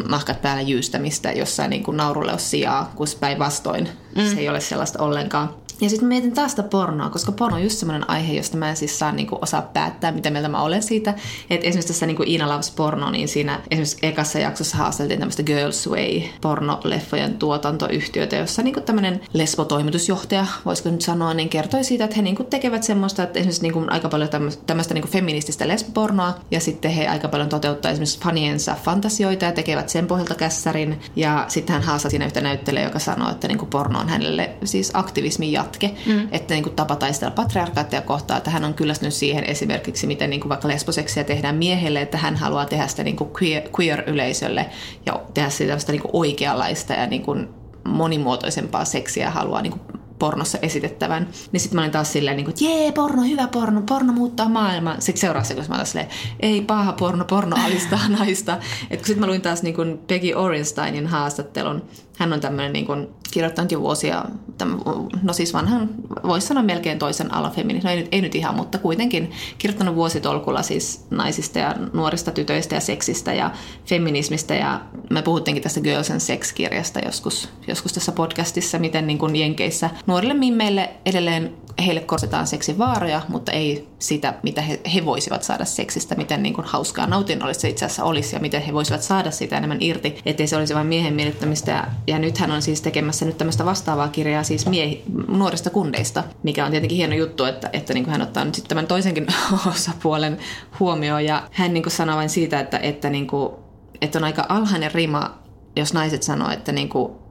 [0.09, 4.27] nahkat päällä jyystämistä jossain niin kuin naurulle on sijaa, kun päinvastoin mm.
[4.27, 5.55] se ei ole sellaista ollenkaan.
[5.81, 8.77] Ja sitten mietin taas sitä pornoa, koska porno on just semmoinen aihe, josta mä en
[8.77, 11.15] siis saa niinku osaa päättää, mitä mieltä mä olen siitä.
[11.51, 15.89] Että esimerkiksi tässä niinku Iina Loves porno, niin siinä esimerkiksi ekassa jaksossa haasteltiin tämmöistä Girls
[15.89, 22.23] Way pornoleffojen tuotantoyhtiötä, jossa niinku tämmöinen lesbotoimitusjohtaja, voisiko nyt sanoa, niin kertoi siitä, että he
[22.23, 24.29] niinku tekevät semmoista, että esimerkiksi niinku aika paljon
[24.67, 29.89] tämmöistä niinku feminististä lesbopornoa, ja sitten he aika paljon toteuttaa esimerkiksi faniensa fantasioita ja tekevät
[29.89, 31.01] sen pohjalta kässärin.
[31.17, 34.91] Ja sitten hän haastoi siinä yhtä näyttelijä, joka sanoi, että niinku porno on hänelle siis
[34.95, 36.29] aktivismi ja jatke, mm.
[36.33, 40.41] että niin kuin tapa taistella patriarkaattia kohtaan, että hän on kyllästynyt siihen esimerkiksi, miten niin
[40.41, 44.67] kuin vaikka lesboseksia tehdään miehelle, että hän haluaa tehdä sitä niin kuin queer, queer-yleisölle
[45.07, 47.49] ja tehdä sitä niin kuin oikeanlaista ja niin kuin
[47.85, 49.83] monimuotoisempaa seksiä haluaa niin kuin
[50.19, 51.29] pornossa esitettävän.
[51.53, 54.49] Niin sitten mä olin taas silleen, niin kuin, että jee, porno, hyvä porno, porno muuttaa
[54.49, 55.01] maailmaa.
[55.01, 56.09] Sitten seuraavaksi, kun mä olin silleen,
[56.41, 58.59] ei paha porno, porno alistaa naista.
[58.91, 61.83] Sitten mä luin taas niin kuin Peggy Orensteinin haastattelun,
[62.19, 64.25] hän on tämmöinen niin kuin, kirjoittanut jo vuosia,
[64.59, 64.81] tämän,
[65.23, 65.91] no siis vanhan,
[66.23, 71.07] voisi sanoa melkein toisen alafemini, no ei ei nyt ihan, mutta kuitenkin kirjoittanut vuositolkulla siis
[71.11, 73.51] naisista ja nuorista tytöistä ja seksistä ja
[73.87, 74.55] feminismistä.
[74.55, 79.91] Ja me puhuttiinkin tästä Girls and Sex-kirjasta joskus, joskus tässä podcastissa, miten niin kuin Jenkeissä
[80.07, 81.55] nuorille mimmeille edelleen
[81.87, 86.55] heille korostetaan seksin vaaroja, mutta ei sitä, mitä he, he voisivat saada seksistä, miten niin
[86.55, 90.17] kuin hauskaa nautinnollista se itse asiassa olisi ja miten he voisivat saada sitä enemmän irti,
[90.27, 91.71] ettei se olisi vain miehen miellyttämistä.
[91.73, 96.25] Ja, ja nyt hän on siis tekemässä nyt tämmöistä vastaavaa kirjaa siis miehi, nuorista kundeista,
[96.43, 99.27] mikä on tietenkin hieno juttu, että, että niin kuin hän ottaa nyt sitten tämän toisenkin
[99.75, 100.39] osapuolen
[100.81, 103.53] huomioon ja hän niin kuin sanoo vain siitä, että, että, niin kuin,
[104.01, 105.39] että on aika alhainen rima,
[105.77, 107.24] jos naiset sanoo, että niin kuin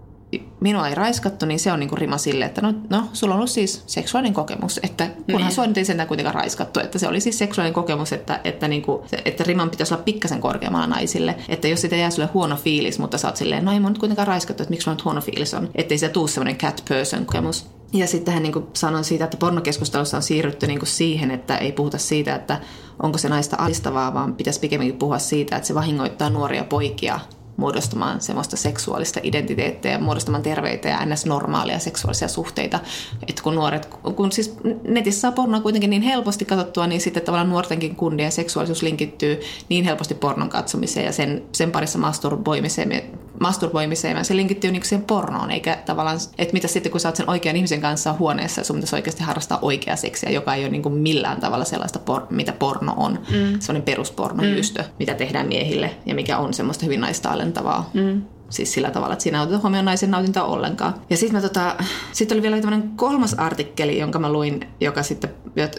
[0.59, 3.51] minua ei raiskattu, niin se on niinku rima sille, että no, no sulla on ollut
[3.51, 5.55] siis seksuaalinen kokemus, että kunhan niin.
[5.55, 9.05] sua nyt ei sentään kuitenkaan raiskattu, että se oli siis seksuaalinen kokemus, että, että, niinku,
[9.25, 13.17] että riman pitäisi olla pikkasen korkeammalla naisille, että jos sitä jää sulle huono fiilis, mutta
[13.17, 15.53] sä oot silleen, no ei mun nyt kuitenkaan raiskattu, että miksi mulla nyt huono fiilis
[15.53, 17.67] on, ettei se tuu semmoinen cat person kokemus.
[17.93, 21.97] Ja sitten hän niin sanoi siitä, että pornokeskustelussa on siirrytty niin siihen, että ei puhuta
[21.97, 22.59] siitä, että
[23.03, 27.19] onko se naista alistavaa, vaan pitäisi pikemminkin puhua siitä, että se vahingoittaa nuoria poikia
[27.57, 31.25] muodostamaan semmoista seksuaalista identiteettiä ja muodostamaan terveitä ja ns.
[31.25, 32.79] normaalia seksuaalisia suhteita.
[33.27, 33.85] Et kun nuoret,
[34.15, 34.55] kun siis
[34.87, 39.39] netissä saa pornoa kuitenkin niin helposti katsottua, niin sitten tavallaan nuortenkin kunnia ja seksuaalisuus linkittyy
[39.69, 43.03] niin helposti pornon katsomiseen ja sen, sen parissa masturboimiseen,
[43.43, 47.15] masturboimiseen ja se linkittyy niin siihen pornoon, eikä tavallaan, että mitä sitten kun sä oot
[47.15, 50.69] sen oikean ihmisen kanssa huoneessa ja sun pitäisi oikeasti harrastaa oikea seksiä, joka ei ole
[50.69, 53.19] niin kuin millään tavalla sellaista, por- mitä porno on.
[53.31, 53.59] Mm.
[53.59, 54.87] Se on peruspornojystö, mm.
[54.99, 57.89] mitä tehdään miehille ja mikä on semmoista hyvin naista alentavaa.
[57.93, 58.21] Mm.
[58.53, 60.93] Siis sillä tavalla, että siinä ei oteta huomioon naisen nautinta ollenkaan.
[61.09, 61.75] Ja sitten tota,
[62.11, 65.29] sit oli vielä tämmöinen kolmas artikkeli, jonka mä luin, joka sitten,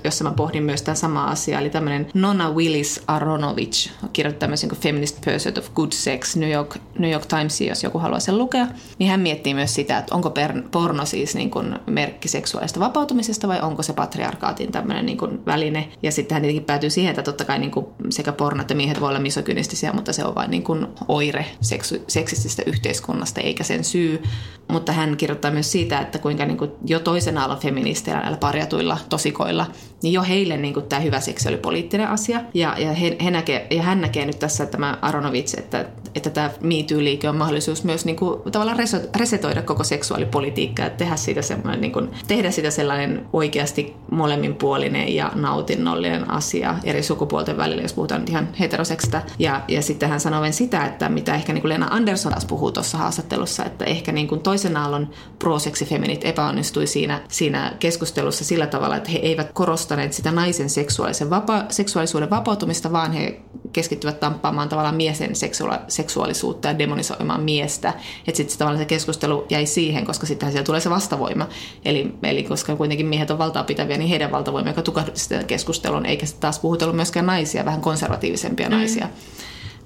[0.04, 1.60] jossa mä pohdin myös tämä sama asia.
[1.60, 6.76] Eli tämmöinen Nona Willis Aronovich kirjoitti tämmöisen kuin Feminist Pursuit of Good Sex New York,
[6.98, 8.66] New York Times, jos joku haluaa sen lukea.
[8.98, 10.32] Niin hän miettii myös sitä, että onko
[10.70, 15.88] porno siis niin kuin merkki seksuaalista vapautumisesta vai onko se patriarkaatin tämmöinen niin kuin väline.
[16.02, 19.00] Ja sitten hän tietenkin päätyy siihen, että totta kai niin kuin sekä porno että miehet
[19.00, 23.84] voi olla misogynistisiä, mutta se on vain niin kuin oire seksu, seksististä yhteiskunnasta eikä sen
[23.84, 24.22] syy.
[24.68, 28.98] Mutta hän kirjoittaa myös siitä, että kuinka niin kuin jo toisen aallon feministeillä näillä parjatuilla
[29.08, 29.66] tosikoilla,
[30.04, 32.40] niin jo heille niin tämä hyvä seksi oli poliittinen asia.
[32.54, 36.50] Ja, ja, he, he näkee, ja hän näkee nyt tässä tämä Aronovits, että, että tämä
[36.60, 38.78] MeToo-liike on mahdollisuus myös niin kuin, tavallaan
[39.16, 45.32] resetoida koko seksuaalipolitiikkaa ja tehdä siitä, semmoinen, niin kuin, tehdä siitä sellainen oikeasti molemminpuolinen ja
[45.34, 49.22] nautinnollinen asia eri sukupuolten välillä, jos puhutaan ihan heteroseksista.
[49.38, 52.72] Ja, ja sitten hän sanoo sitä, että mitä ehkä niin kuin Lena Andersson taas puhuu
[52.72, 58.96] tuossa haastattelussa, että ehkä niin kuin toisen aallon pro-seksifeminit epäonnistui siinä, siinä keskustelussa sillä tavalla,
[58.96, 59.52] että he eivät
[59.94, 63.40] korostaneet sitä naisen seksuaalisen vapa- seksuaalisuuden vapautumista, vaan he
[63.72, 67.94] keskittyvät tamppaamaan tavallaan miesen seksua- seksuaalisuutta ja demonisoimaan miestä.
[68.26, 71.48] Että sitten tavallaan se keskustelu jäi siihen, koska sitten siellä tulee se vastavoima.
[71.84, 76.06] Eli, eli koska kuitenkin miehet on valtaa pitäviä, niin heidän valtavoima, joka tukahdutti sitä keskustelun,
[76.06, 78.74] eikä sitten taas puhutellut myöskään naisia, vähän konservatiivisempia mm.
[78.74, 79.08] naisia.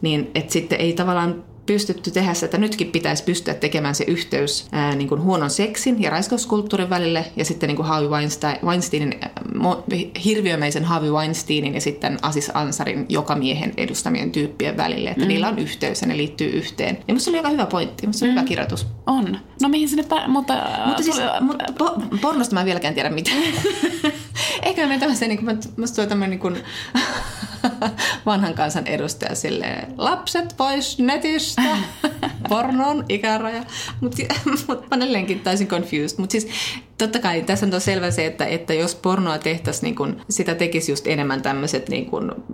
[0.02, 4.66] Niin, että sitten ei tavallaan pystytty tehdä se, että nytkin pitäisi pystyä tekemään se yhteys
[4.72, 9.20] ää, niin kuin huonon seksin ja raiskauskulttuurin välille ja sitten niin kuin Harvey Weinstein, Weinsteinin,
[10.24, 15.28] hirviömäisen Harvey Weinsteinin ja sitten Asis Ansarin joka miehen edustamien tyyppien välille, että mm.
[15.28, 16.98] niillä on yhteys ja ne liittyy yhteen.
[17.08, 18.30] Ja musta oli aika hyvä pointti, musta mm.
[18.30, 18.86] hyvä kirjoitus.
[19.06, 19.38] On.
[19.62, 20.54] No mihin sinne, pä- mutta...
[20.86, 23.42] Mutta siis, mutta po- pornosta mä en vieläkään tiedä mitään.
[24.62, 26.56] Eikä me tämmöisen, niin kuin, musta tulee tämmöinen niin kuin,
[28.26, 31.62] vanhan kansan edustaja silleen, lapset pois netistä,
[32.48, 33.62] pornon ikäraja.
[34.00, 34.16] Mutta
[34.68, 36.18] mut mä edelleenkin täysin confused.
[36.18, 36.48] Mutta siis
[36.98, 40.92] totta kai tässä on selvä se, että, että jos pornoa tehtäisiin, niin kun, sitä tekisi
[40.92, 42.44] just enemmän tämmöiset niin kun,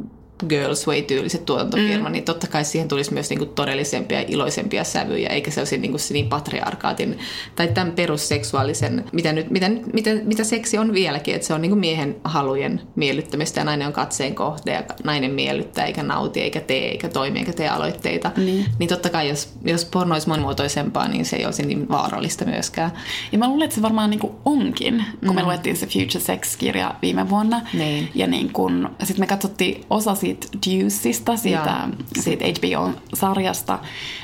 [0.49, 2.13] Girls Way-tyyliset tuotantofirma, mm.
[2.13, 5.99] niin totta kai siihen tulisi myös niinku todellisempia ja iloisempia sävyjä, eikä se olisi niinku
[6.11, 7.19] niin patriarkaatin
[7.57, 11.77] tai tämän perusseksuaalisen, mitä, nyt, mitä, mitä, mitä seksi on vieläkin, että se on niinku
[11.77, 16.89] miehen halujen miellyttämistä ja nainen on katseen kohde ja nainen miellyttää eikä nauti eikä tee
[16.89, 18.31] eikä toimi eikä tee aloitteita.
[18.37, 22.45] Niin, niin totta kai jos, jos porno olisi monimuotoisempaa, niin se ei olisi niin vaarallista
[22.45, 22.91] myöskään.
[23.33, 25.35] Ja mä luulen, että se varmaan niinku onkin, kun mm.
[25.35, 27.61] me luettiin se Future Sex-kirja viime vuonna.
[27.73, 28.09] Niin.
[28.15, 31.89] Ja niin kun, sit me katsottiin osa siitä Deuceista, siitä,
[32.21, 33.79] siitä HBO-sarjasta,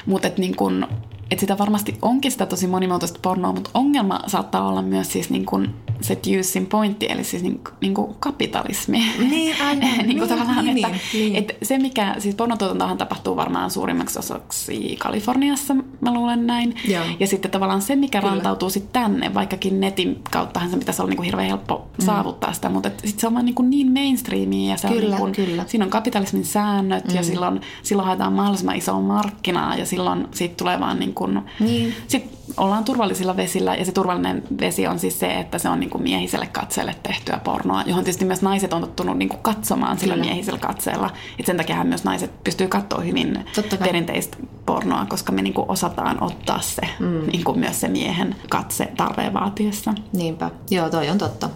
[0.07, 0.87] mutta niin kun,
[1.31, 5.47] että sitä varmasti onkin sitä tosi monimuotoista pornoa, mutta ongelma saattaa olla myös siis niin
[5.47, 9.05] kuin seducing pointti, eli siis niin, niin kuin kapitalismi.
[9.19, 9.81] Niin, aivan.
[9.81, 11.37] niin, niin, tavallaan, niin, että, niin.
[11.37, 16.75] että se mikä, siis pornotuotantohan tapahtuu varmaan suurimmaksi osaksi Kaliforniassa, mä luulen näin.
[16.89, 17.05] Joo.
[17.21, 18.33] Ja sitten tavallaan se, mikä Kyllä.
[18.33, 22.05] rantautuu sitten tänne, vaikkakin netin kauttahan se pitäisi olla niin kuin hirveän helppo mm.
[22.07, 25.11] saavuttaa sitä, mutta sitten se on vaan niin, kuin niin mainstreamia ja se Kyllä, on
[25.11, 25.65] niin kuin, kyllä.
[25.67, 27.15] siinä on kapitalismin säännöt mm.
[27.15, 31.95] ja silloin, silloin haetaan mahdollisimman isoa markkinaa ja silloin siitä tulee vaan niin kuin, Niin.
[32.09, 35.91] sitten ollaan turvallisilla vesillä ja se turvallinen vesi on siis se, että se on niin
[35.91, 40.15] kuin miehiselle katseelle tehtyä pornoa, johon tietysti myös naiset on tottunut niin kuin katsomaan sillä
[40.15, 40.27] Kyllä.
[40.27, 41.11] miehisellä katseella.
[41.39, 43.45] Et sen takia myös naiset pystyy katsoa hyvin
[43.85, 47.27] perinteistä pornoa, koska me niin kuin osataan ottaa se mm.
[47.33, 49.95] niin kuin myös se miehen katse tarpeen vaatiessa.
[50.13, 50.51] Niinpä.
[50.71, 51.51] Joo, toi on totta.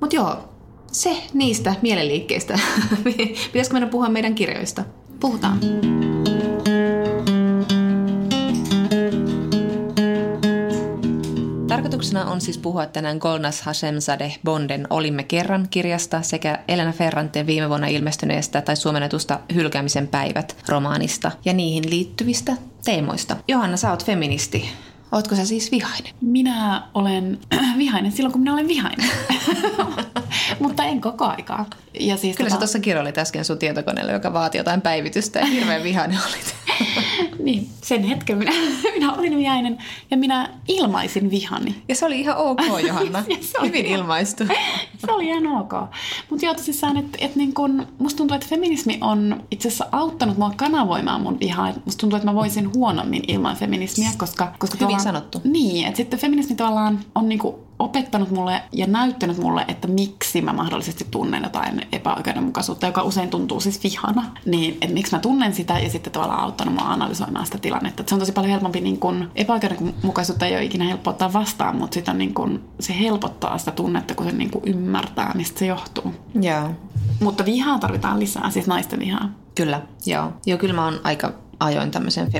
[0.00, 0.36] Mutta joo,
[0.92, 2.58] se niistä mielenliikkeistä.
[3.52, 4.84] Pitäisikö meidän puhua meidän kirjoista?
[5.20, 5.60] Puhutaan.
[11.78, 17.68] Tarkoituksena on siis puhua tänään Golnas Hashemzadeh Bonden Olimme kerran kirjasta sekä Elena Ferranteen viime
[17.68, 23.36] vuonna ilmestyneestä tai suomennetusta Hylkäämisen päivät romaanista ja niihin liittyvistä teemoista.
[23.48, 24.70] Johanna, sä oot feministi.
[25.12, 26.12] Ootko sä siis vihainen?
[26.20, 27.38] Minä olen
[27.78, 29.10] vihainen silloin, kun minä olen vihainen.
[30.60, 31.66] Mutta en koko aikaa.
[32.00, 35.46] Ja siis Kyllä sä tota- tuossa kirjoilit äsken sun tietokoneelle, joka vaati jotain päivitystä ja
[35.46, 36.54] hirveän vihainen olit.
[37.42, 38.52] Niin, sen hetken minä,
[38.94, 39.78] minä olin vihainen
[40.10, 41.82] ja minä ilmaisin vihani.
[41.88, 43.24] Ja se oli ihan ok, Johanna.
[43.40, 44.44] Se oli Hyvin ihan- ilmaistu.
[45.06, 45.72] Se oli ihan ok.
[46.30, 50.38] Mutta joo, tosissaan, että et niin kun, musta tuntuu, että feminismi on itse asiassa auttanut
[50.38, 51.68] mua kanavoimaan mun vihaa.
[51.68, 54.52] Et Musta tuntuu, että mä voisin huonommin ilman feminismiä, koska...
[54.58, 55.40] koska Hyvin tavallaan- sanottu.
[55.44, 60.52] Niin, että sitten feminismi tavallaan on niinku opettanut mulle ja näyttänyt mulle, että miksi mä
[60.52, 64.24] mahdollisesti tunnen jotain epäoikeudenmukaisuutta, joka usein tuntuu siis vihana.
[64.44, 68.00] Niin, että miksi mä tunnen sitä ja sitten tavallaan auttanut mua analysoimaan sitä tilannetta.
[68.02, 71.76] Et se on tosi paljon helpompi, niin kun, epäoikeudenmukaisuutta ei ole ikinä helppo ottaa vastaan,
[71.76, 75.58] mutta sit on niin kun, se helpottaa sitä tunnetta, kun se niin kun ymmärtää, mistä
[75.58, 76.14] se johtuu.
[76.40, 76.70] Joo.
[77.20, 79.30] Mutta vihaa tarvitaan lisää, siis naisten vihaa.
[79.54, 80.32] Kyllä, joo.
[80.46, 82.32] Joo, kyllä mä oon aika ajoin tämmöisen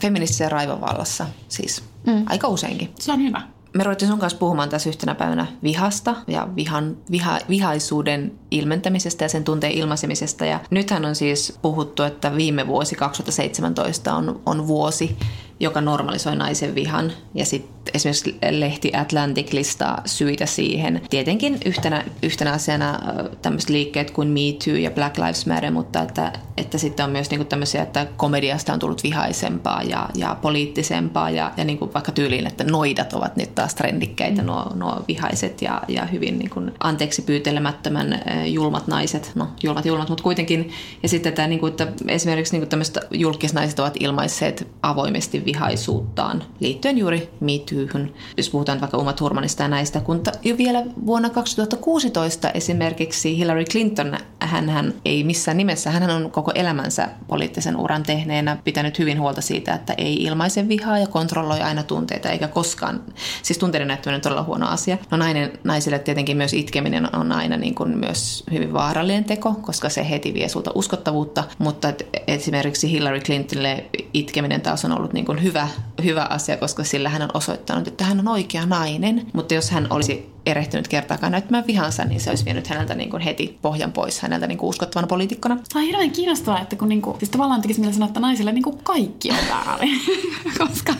[0.00, 2.24] feministisen raivovallassa, siis mm.
[2.28, 2.92] aika useinkin.
[2.98, 3.42] Se on hyvä.
[3.74, 9.28] Me ruvettiin sun kanssa puhumaan tässä yhtenä päivänä vihasta ja vihan, viha, vihaisuuden ilmentämisestä ja
[9.28, 10.46] sen tunteen ilmaisemisesta.
[10.46, 15.16] Ja nythän on siis puhuttu, että viime vuosi 2017 on, on vuosi,
[15.60, 17.12] joka normalisoi naisen vihan.
[17.34, 21.02] Ja sitten esimerkiksi lehti Atlantic listaa syitä siihen.
[21.10, 22.98] Tietenkin yhtenä, yhtenä asiana
[23.42, 27.30] tämmöiset liikkeet kuin Me Too ja Black Lives Matter, mutta että, että sitten on myös
[27.30, 32.46] niinku tämmöisiä, että komediasta on tullut vihaisempaa ja, ja poliittisempaa ja, ja niinku vaikka tyyliin,
[32.46, 34.46] että noidat ovat nyt taas trendikkäitä, mm.
[34.46, 40.24] nuo, nuo vihaiset ja, ja hyvin niinku anteeksi pyytelemättömän julmat naiset, no julmat julmat, mutta
[40.24, 40.70] kuitenkin.
[41.02, 47.30] Ja sitten tämä, niinku, että esimerkiksi niinku tämmöiset julkisnaiset ovat ilmaisseet avoimesti vihaisuuttaan liittyen juuri
[47.40, 53.36] Me Toohun, jos puhutaan vaikka Uma Thurmanista ja näistä, kun jo vielä vuonna 2016 esimerkiksi
[53.36, 59.20] Hillary Clinton, hän ei missään nimessä, hän on koko elämänsä poliittisen uran tehneenä pitänyt hyvin
[59.20, 63.00] huolta siitä, että ei ilmaise vihaa ja kontrolloi aina tunteita, eikä koskaan,
[63.42, 64.98] siis tunteiden näyttäminen on todella huono asia.
[65.10, 69.88] No nainen, naisille tietenkin myös itkeminen on aina niin kuin myös hyvin vaarallinen teko, koska
[69.88, 71.92] se heti vie sulta uskottavuutta, mutta
[72.26, 75.68] esimerkiksi Hillary Clintonille itkeminen taas on ollut niin kuin hyvä,
[76.04, 79.86] hyvä asia, koska sillä hän on osoittanut, että hän on oikea nainen, mutta jos hän
[79.90, 84.20] olisi erehtynyt kertaakaan näyttämään vihansa, niin se olisi vienyt häneltä niin kuin heti pohjan pois
[84.20, 85.58] häneltä niin kuin uskottavana poliitikkona.
[85.68, 88.80] Se on hirveän kiinnostavaa, että kun niinku, siis tavallaan tekisi mielellä sanoa, että naisille niinku
[88.82, 90.00] kaikki on väärin.
[90.58, 90.94] koska,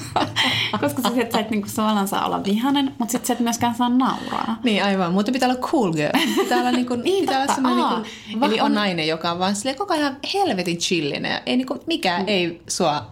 [0.80, 3.74] koska siis, että sä et niinku tavallaan saa olla vihanen, mutta sitten sä et myöskään
[3.74, 4.58] saa nauraa.
[4.64, 6.18] Niin aivan, mutta pitää olla cool girl.
[6.36, 8.00] Pitää olla, niin kuin, Niin, pitää olla totta, aa.
[8.26, 11.56] niin kuin, Eli on- nainen, joka on vaan silleen koko ajan helvetin chillinen ja ei,
[11.56, 13.11] niin kuin, mikään ei sua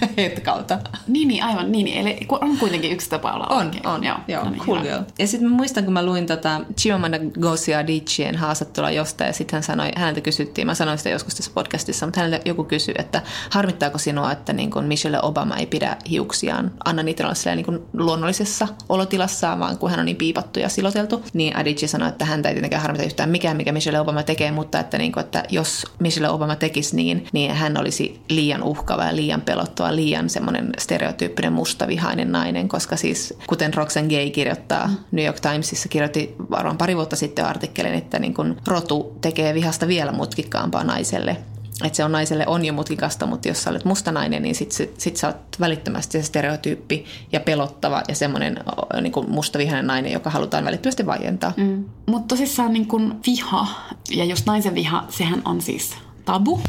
[0.16, 0.78] hetkauta.
[1.08, 1.88] Niin, niin, aivan niin.
[1.88, 3.86] Eli on kuitenkin yksi tapa olla On, oikein.
[3.86, 4.04] on.
[4.04, 4.88] Joo, joo no niin, cool hyvä.
[4.88, 5.02] girl.
[5.18, 9.62] Ja sitten muistan, kun mä luin tota Chimamanda Ngozi Adichien haastattelua jostain, ja sitten hän
[9.62, 13.98] sanoi, häneltä kysyttiin, mä sanoin sitä joskus tässä podcastissa, mutta häneltä joku kysyi, että harmittaako
[13.98, 18.68] sinua, että niin kun Michelle Obama ei pidä hiuksiaan, anna niitä olla silleen niin luonnollisessa
[18.88, 22.54] olotilassaan, vaan kun hän on niin piipattu ja siloteltu, niin Adichie sanoi, että häntä ei
[22.54, 26.30] tietenkään harmita yhtään mikään, mikä Michelle Obama tekee, mutta että, niin kuin, että jos Michelle
[26.30, 32.32] Obama tekisi niin, niin hän olisi liian uhkava ja liian pelottava, liian semmoinen stereotyyppinen mustavihainen
[32.32, 37.46] nainen, koska siis kuten Roxanne Gay kirjoittaa New York Timesissa, kirjoitti varmaan pari vuotta sitten
[37.46, 41.36] artikkelin, että niin kun rotu tekee vihasta vielä mutkikkaampaa naiselle.
[41.84, 44.72] Että se on naiselle on jo mutkikasta, mutta jos sä olet musta nainen, niin sit,
[44.72, 48.58] sit, sit sä oot välittömästi se stereotyyppi ja pelottava ja semmoinen
[49.00, 51.52] niin mustavihainen nainen, joka halutaan välittömästi vaientaa.
[51.56, 51.84] Mm.
[52.06, 53.68] Mutta tosissaan niin kun viha,
[54.10, 56.60] ja just naisen viha, sehän on siis tabu.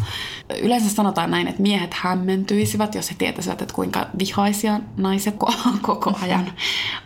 [0.62, 5.36] Yleensä sanotaan näin, että miehet hämmentyisivät, jos he tietäisivät, että kuinka vihaisia naiset
[5.82, 6.52] koko ajan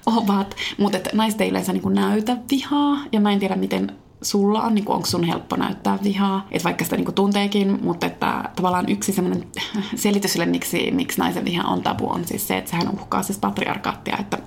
[0.05, 0.55] ovat.
[0.77, 4.89] Mutta naiset ei yleensä niin näytä vihaa, ja mä en tiedä, miten sulla on, niin
[4.89, 9.47] onko sun helppo näyttää vihaa, että vaikka sitä niin tunteekin, mutta että tavallaan yksi semmoinen
[9.95, 13.39] selitys sille, miksi, miksi naisen viha on tabu, on siis se, että sehän uhkaa siis
[13.39, 14.37] patriarkaattia, että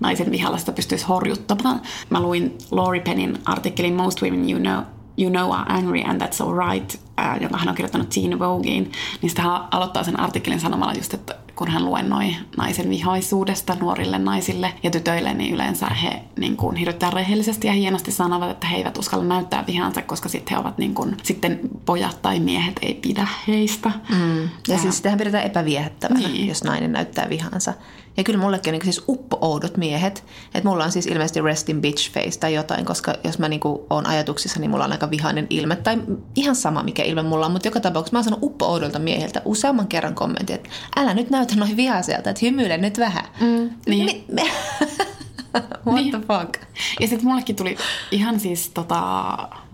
[0.00, 1.80] naisen vihalla sitä pystyisi horjuttamaan.
[2.10, 6.46] Mä luin Laurie Pennin artikkelin Most Women You Know, you know are angry and that's
[6.46, 8.90] alright, äh, jonka hän on kirjoittanut Teen Vogeen,
[9.22, 14.18] niin sitä hän aloittaa sen artikkelin sanomalla just, että kun hän luennoi naisen vihaisuudesta nuorille
[14.18, 18.76] naisille ja tytöille, niin yleensä he niin kuin, hirveän rehellisesti ja hienosti sanovat, että he
[18.76, 22.94] eivät uskalla näyttää vihansa, koska sitten he ovat niin kuin, sitten pojat tai miehet ei
[22.94, 23.90] pidä heistä.
[24.08, 24.42] Mm.
[24.42, 26.48] Ja, ja siis sitähän pidetään epäviehättävänä, niin.
[26.48, 27.74] jos nainen näyttää vihansa.
[28.16, 30.24] Ja kyllä mullekin on niin siis uppo-oudot miehet.
[30.54, 34.06] Että mulla on siis ilmeisesti resting bitch face tai jotain, koska jos mä niin oon
[34.06, 35.76] ajatuksissa, niin mulla on aika vihainen ilme.
[35.76, 35.98] Tai
[36.36, 37.52] ihan sama, mikä ilme mulla on.
[37.52, 41.56] Mutta joka tapauksessa mä oon sanonut uppo-oudolta miehiltä useamman kerran kommentin, että älä nyt näytä
[41.56, 43.24] noin vihaiselta, että hymyile nyt vähän.
[43.40, 44.04] Mm, niin.
[44.04, 44.50] Mi- me-
[45.86, 46.10] What niin.
[46.10, 46.56] the fuck?
[47.00, 47.76] Ja sitten mullekin tuli
[48.10, 48.98] ihan siis tota,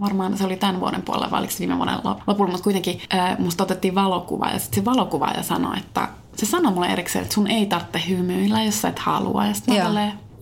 [0.01, 3.39] varmaan se oli tämän vuoden puolella vai oliko se viime vuoden lopulla, mutta kuitenkin äh,
[3.39, 7.47] musta otettiin valokuva ja sitten se valokuvaaja sanoi, että se sanoi mulle erikseen, että sun
[7.47, 9.47] ei tarvitse hymyillä, jos sä et halua.
[9.47, 9.75] Ja sitten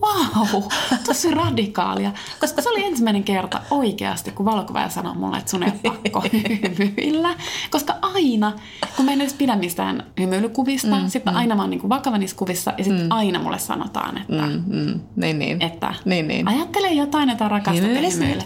[0.01, 0.63] wow,
[1.05, 2.11] tosi radikaalia.
[2.39, 7.35] Koska se oli ensimmäinen kerta oikeasti, kun valokuvaaja sanoi mulle, että sun ei pakko hymyillä.
[7.71, 8.53] Koska aina,
[8.95, 11.37] kun mä en edes pidä mistään hymyilykuvista, mm, sitten mm.
[11.37, 13.11] aina mä oon niin vakava niissä kuvissa ja sitten mm.
[13.11, 14.99] aina mulle sanotaan, että, mm, mm.
[15.15, 15.61] Niin, niin.
[15.61, 16.47] että niin, niin.
[16.47, 18.43] ajattele jotain, että rakastat hymyillä.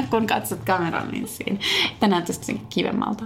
[0.10, 1.58] kun katsot kameran, niin siinä
[2.00, 3.24] tänään tietysti kivemmalta.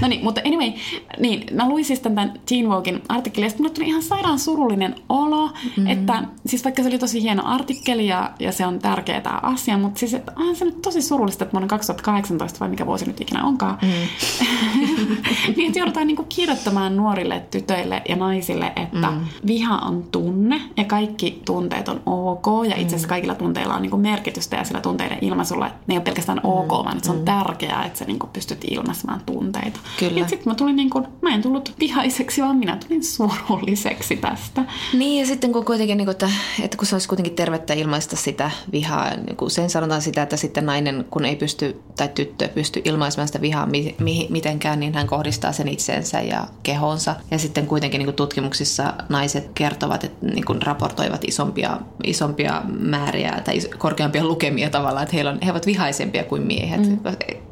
[0.00, 0.72] No niin, mutta anyway,
[1.20, 4.94] niin, mä luin siis tämän Teen Voguein artikkelin, ja sitten mulle tuli ihan sairaan surullinen
[5.08, 5.86] olo, mm.
[5.86, 9.78] että siis vaikka se oli tosi hieno artikkeli ja, ja se on tärkeä tämä asia,
[9.78, 13.20] mutta siis että onhan se nyt tosi surullista, että vuonna 2018 vai mikä vuosi nyt
[13.20, 13.88] ikinä onkaan, mm.
[15.56, 19.20] niin että joudutaan niinku kirjoittamaan nuorille tytöille ja naisille, että mm.
[19.46, 23.08] viha on tunne ja kaikki tunteet on ok ja itse asiassa mm.
[23.08, 26.70] kaikilla tunteilla on niinku merkitystä ja sillä tunteiden ilmaisulla, että ne ei ole pelkästään ok,
[26.70, 26.84] mm.
[26.84, 27.24] vaan että se on mm.
[27.24, 29.80] tärkeää, että sä niinku pystyt ilmaisemaan tunteita.
[29.98, 30.20] Kyllä.
[30.20, 34.64] Ja sitten mä tulin niinku, mä en tullut vihaiseksi, vaan minä tulin surulliseksi tästä.
[34.92, 36.30] Niin ja sitten kun kuitenkin, niin kuin, että,
[36.62, 40.36] että kun se olisi kuitenkin tervettä ilmaista sitä vihaa, niin kuin sen sanotaan sitä, että
[40.36, 44.94] sitten nainen, kun ei pysty, tai tyttö pysty ilmaisemaan sitä vihaa mi, mi, mitenkään, niin
[44.94, 47.16] hän kohdistaa sen itseensä ja kehonsa.
[47.30, 53.40] Ja sitten kuitenkin niin kuin tutkimuksissa naiset kertovat, että niin kuin raportoivat isompia, isompia määriä
[53.44, 56.88] tai korkeampia lukemia tavallaan, että heillä on, he ovat vihaisempia kuin miehet.
[56.88, 56.98] Mm.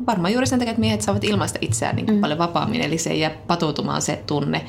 [0.06, 2.22] Varmaan juuri sen takia, että miehet saavat ilmaista itseään niin kuin mm.
[2.22, 4.64] paljon vapaammin, eli se ei jää patoutumaan se tunne.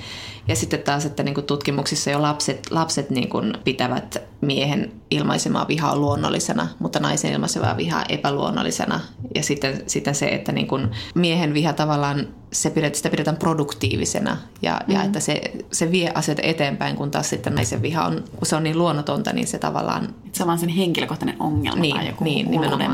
[0.48, 5.68] Ja sitten taas, että niin kuin tutkimuksissa jo lapset, lapset niin kuin pitävät miehen ilmaisemaa
[5.68, 9.00] vihaa luonnollisena, mutta naisen ilmaisemaa vihaa epäluonnollisena.
[9.36, 14.38] Ja sitten, sitten se, että niin kuin miehen viha tavallaan se pidetään, sitä pidetään produktiivisena
[14.62, 14.94] ja, mm.
[14.94, 18.56] ja että se, se vie asioita eteenpäin, kun taas sitten naisen viha on, kun se
[18.56, 20.16] on niin luonnotonta, niin se tavallaan...
[20.32, 22.48] Se on vaan sen henkilökohtainen ongelma niin, tai joku niin,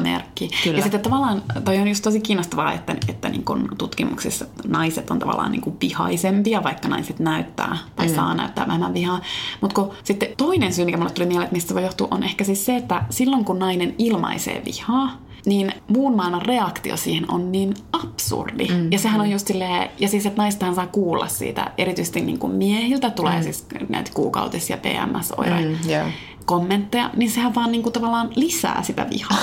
[0.03, 0.49] merkki.
[0.63, 0.77] Kyllä.
[0.77, 5.19] Ja sitten tavallaan toi on just tosi kiinnostavaa, että, että niin kun tutkimuksissa naiset on
[5.19, 8.15] tavallaan niin kuin vihaisempia, vaikka naiset näyttää tai mm.
[8.15, 9.21] saa näyttää vähemmän vihaa.
[9.61, 12.43] Mutta sitten toinen syy, mikä mulle tuli mieleen, että mistä se voi johtua, on ehkä
[12.43, 17.73] siis se, että silloin kun nainen ilmaisee vihaa, niin muun maailman reaktio siihen on niin
[17.91, 18.67] absurdi.
[18.67, 18.91] Mm.
[18.91, 22.53] Ja sehän on just silleen, ja siis että naistahan saa kuulla siitä, erityisesti niin kuin
[22.53, 23.43] miehiltä tulee mm.
[23.43, 25.83] siis näitä kuukautisia PMS-oireita.
[25.83, 26.11] Mm, yeah
[26.47, 29.37] kommentteja, niin sehän vaan niinku tavallaan lisää sitä vihaa.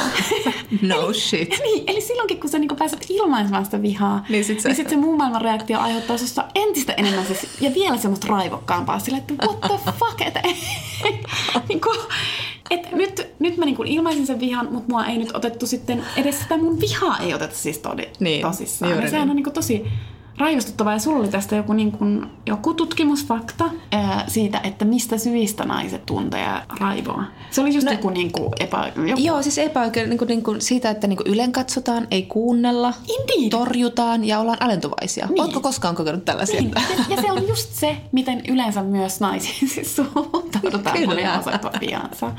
[0.82, 1.50] no shit.
[1.64, 4.88] niin, eli silloinkin kun sä niinku pääset ilmaisemaan sitä vihaa, niin sit se, niin sit
[4.88, 9.34] se muun maailman reaktio aiheuttaa susta entistä enemmän siis, ja vielä semmoista raivokkaampaa sillä, että
[9.46, 10.42] what the fuck, että
[11.68, 11.90] niinku,
[12.70, 16.40] et nyt, nyt mä niinku ilmaisin sen vihan, mutta mua ei nyt otettu sitten, edes
[16.40, 18.90] sitä mun vihaa ei otettu siis todi, niin, tosissaan.
[18.90, 19.30] Ja sehän niin.
[19.30, 19.84] on niinku tosi
[20.38, 25.64] raivostuttavaa ja sulla oli tästä joku, niin kuin, joku tutkimusfakta ää, siitä, että mistä syistä
[25.64, 26.46] naiset tuntee
[26.80, 27.24] raivoa.
[27.50, 28.92] Se oli just no, joku, niin kuin, epä...
[28.96, 29.22] Joku...
[29.22, 32.94] Joo, siis epäoikeuden niin kuin, niin kuin siitä, että niin kuin ylen katsotaan, ei kuunnella,
[33.08, 33.50] Indeed.
[33.50, 35.26] torjutaan ja ollaan alentuvaisia.
[35.26, 35.40] Niin.
[35.40, 36.60] Oletko koskaan kokenut tällaisia?
[36.60, 36.72] Niin.
[36.74, 41.72] Ja, ja se on just se, miten yleensä myös naisiin siis suhtaudutaan, kun ei osoittaa
[41.80, 42.32] viansa.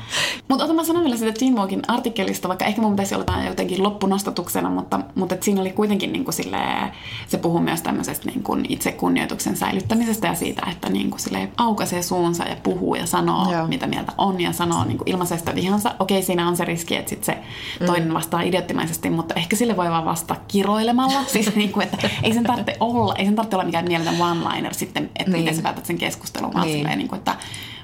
[0.48, 3.82] Mutta otan mä sanon vielä sitä Teen Walkin artikkelista, vaikka ehkä mun pitäisi olla jotenkin
[3.82, 6.92] loppunostatuksena, mutta, mutta siinä oli kuitenkin niin kuin silleen,
[7.28, 12.02] se puhuu myös tämmöisestä niin kuin itsekunnioituksen säilyttämisestä ja siitä, että niin kuin sille aukaisee
[12.02, 13.66] suunsa ja puhuu ja sanoo, Joo.
[13.66, 15.94] mitä mieltä on ja sanoo niin kuin ilmaisesta vihansa.
[15.98, 17.38] Okei, siinä on se riski, että sit se
[17.80, 17.86] mm.
[17.86, 21.24] toinen vastaa idioottimaisesti, mutta ehkä sille voi vaan vastata kiroilemalla.
[21.32, 24.74] siis niin kuin, että ei sen tarvitse olla, ei sen tarvitse olla mikään mieletön one-liner
[24.74, 25.40] sitten, että niin.
[25.40, 26.78] miten sä päätät sen keskustelun, vaan niin.
[26.78, 27.36] silleen, niin kuin, että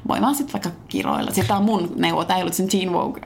[0.08, 1.30] voi vaan sitten vaikka kiroilla.
[1.30, 3.20] Sitten tämä on mun neuvo, tämä ei ollut sen Teen Vogue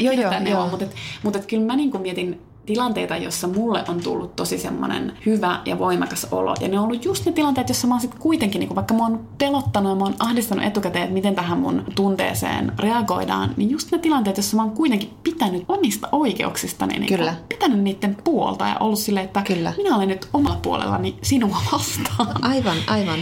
[0.00, 0.14] joo,
[0.46, 4.36] joo, mutta, et, mutta et kyllä mä niin kuin mietin tilanteita, jossa mulle on tullut
[4.36, 6.54] tosi semmoinen hyvä ja voimakas olo.
[6.60, 9.02] Ja ne on ollut just ne tilanteet, jossa mä oon sit kuitenkin, niin vaikka mä
[9.02, 13.92] oon pelottanut ja mä oon ahdistanut etukäteen, että miten tähän mun tunteeseen reagoidaan, niin just
[13.92, 17.34] ne tilanteet, jossa mä oon kuitenkin pitänyt omista oikeuksistani, niin Kyllä.
[17.48, 19.72] pitänyt niiden puolta ja ollut silleen, että Kyllä.
[19.76, 22.44] minä olen nyt omalla puolellani sinua vastaan.
[22.44, 23.18] Aivan, aivan.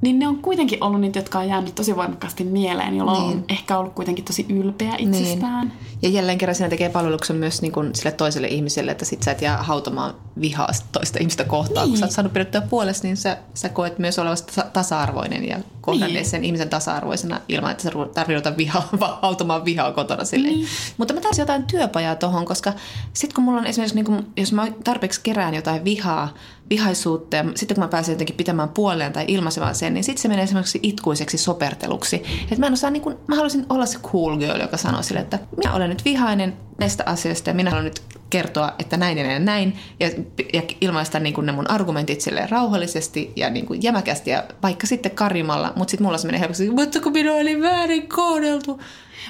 [0.00, 3.22] Niin ne on kuitenkin ollut niitä, jotka on jäänyt tosi voimakkaasti mieleen, jolla niin.
[3.22, 5.66] on ehkä ollut kuitenkin tosi ylpeä itsestään.
[5.66, 5.89] Niin.
[6.02, 9.30] Ja jälleen kerran siinä tekee palveluksen myös niin kuin sille toiselle ihmiselle, että sit sä
[9.30, 11.84] et jää hautamaan vihaa toista ihmistä kohtaan.
[11.86, 11.90] Niin.
[11.92, 15.58] Kun sä oot saanut pidettyä puolesta, niin sä, sä koet myös olevasi tasa- tasa-arvoinen ja
[15.80, 16.30] kohdanneet Niin.
[16.30, 20.54] sen ihmisen tasa-arvoisena ilman, että sä ruveta vihaa, vaan hautamaan vihaa kotona silleen.
[20.54, 20.66] Niin.
[20.96, 22.72] Mutta mä taisin jotain työpajaa tohon, koska
[23.12, 26.34] sit kun mulla on esimerkiksi, niin kun, jos mä tarpeeksi kerään jotain vihaa,
[26.70, 30.28] vihaisuutta ja sitten kun mä pääsen jotenkin pitämään puoleen tai ilmaisemaan sen, niin sitten se
[30.28, 32.16] menee esimerkiksi itkuiseksi soperteluksi.
[32.42, 35.20] Että mä en osaa, niin kun, mä haluaisin olla se cool girl, joka sanoo sille,
[35.20, 39.38] että minä olen nyt vihainen näistä asioista ja minä haluan nyt kertoa, että näin ja
[39.38, 40.10] näin ja
[40.52, 44.86] ja, ilmaista niin kuin ne mun argumentit silleen rauhallisesti ja niin kuin jämäkästi ja vaikka
[44.86, 48.80] sitten karjumalla, mutta sitten mulla se menee helposti, mutta kun minua oli väärin kohdeltu.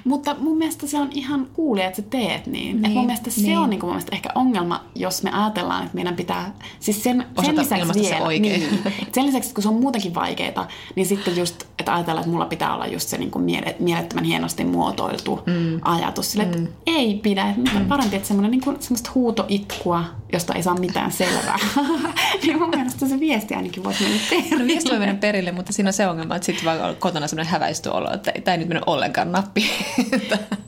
[0.04, 2.52] Mutta mun mielestä se on ihan kuulia, että sä teet niin.
[2.52, 2.76] niin.
[2.76, 3.58] Et mun Niin, mielestä se niin.
[3.58, 6.52] on niin mun mielestä ehkä ongelma, jos me ajatellaan, että meidän pitää...
[6.80, 8.60] Siis sen, sen lisäksi se vielä, oikein.
[8.60, 8.80] Niin,
[9.12, 12.74] sen lisäksi, kun se on muutenkin vaikeaa, niin sitten just, että ajatellaan, että mulla pitää
[12.74, 15.80] olla just se niin kuin miele, mielettömän hienosti muotoiltu mm.
[15.82, 16.32] ajatus.
[16.32, 16.68] Sille, että mm.
[16.86, 17.50] ei pidä.
[17.50, 17.86] Että mm.
[17.86, 21.58] parempi, että semmoinen niin kuin, semmoista huutoitkua, josta ei saa mitään selvää.
[22.42, 24.66] niin mun mielestä se viesti ainakin voisi mennä perille.
[24.66, 27.52] Viesti voi mennä perille, mutta siinä on se ongelma, että sitten vaan on kotona semmoinen
[27.52, 29.70] häväisty olo, että tämä ei nyt mene ollenkaan nappi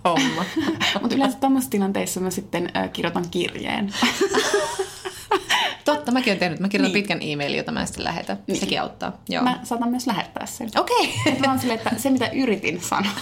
[0.05, 0.45] homma.
[1.01, 3.95] Mutta yleensä tämmöisissä tilanteissa mä sitten äh, kirjoitan kirjeen.
[5.85, 6.61] Totta, mäkin olen tehnyt.
[6.61, 7.03] Mä kirjoitan Niin.
[7.03, 8.39] pitkän e-mailin, jota mä sitten lähetän.
[8.55, 9.13] Sekin auttaa.
[9.29, 9.45] Joo.
[9.45, 10.69] Mä saatan myös lähettää sen.
[10.77, 11.15] Okei.
[11.27, 13.13] Et mä silleen, että se mitä yritin sanoa.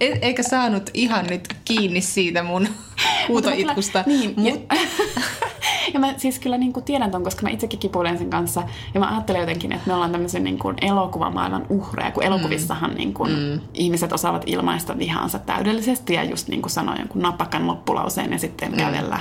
[0.00, 2.68] E- eikä saanut ihan nyt kiinni siitä mun
[3.28, 4.04] huutoitkusta.
[4.06, 4.76] Niin, Mut, ja,
[5.94, 8.62] ja mä siis kyllä niin kuin tiedän ton, koska mä itsekin kipuilen sen kanssa.
[8.94, 12.96] Ja mä ajattelen jotenkin, että me ollaan tämmöisen niin kuin elokuvamaailman uhreja, kun elokuvissahan Mm.
[12.96, 18.32] niin kuin ihmiset osaavat ilmaista vihaansa täydellisesti ja just niin kuin sanoa jonkun napakan loppulauseen
[18.32, 18.76] ja sitten Mm.
[18.76, 19.20] kävellä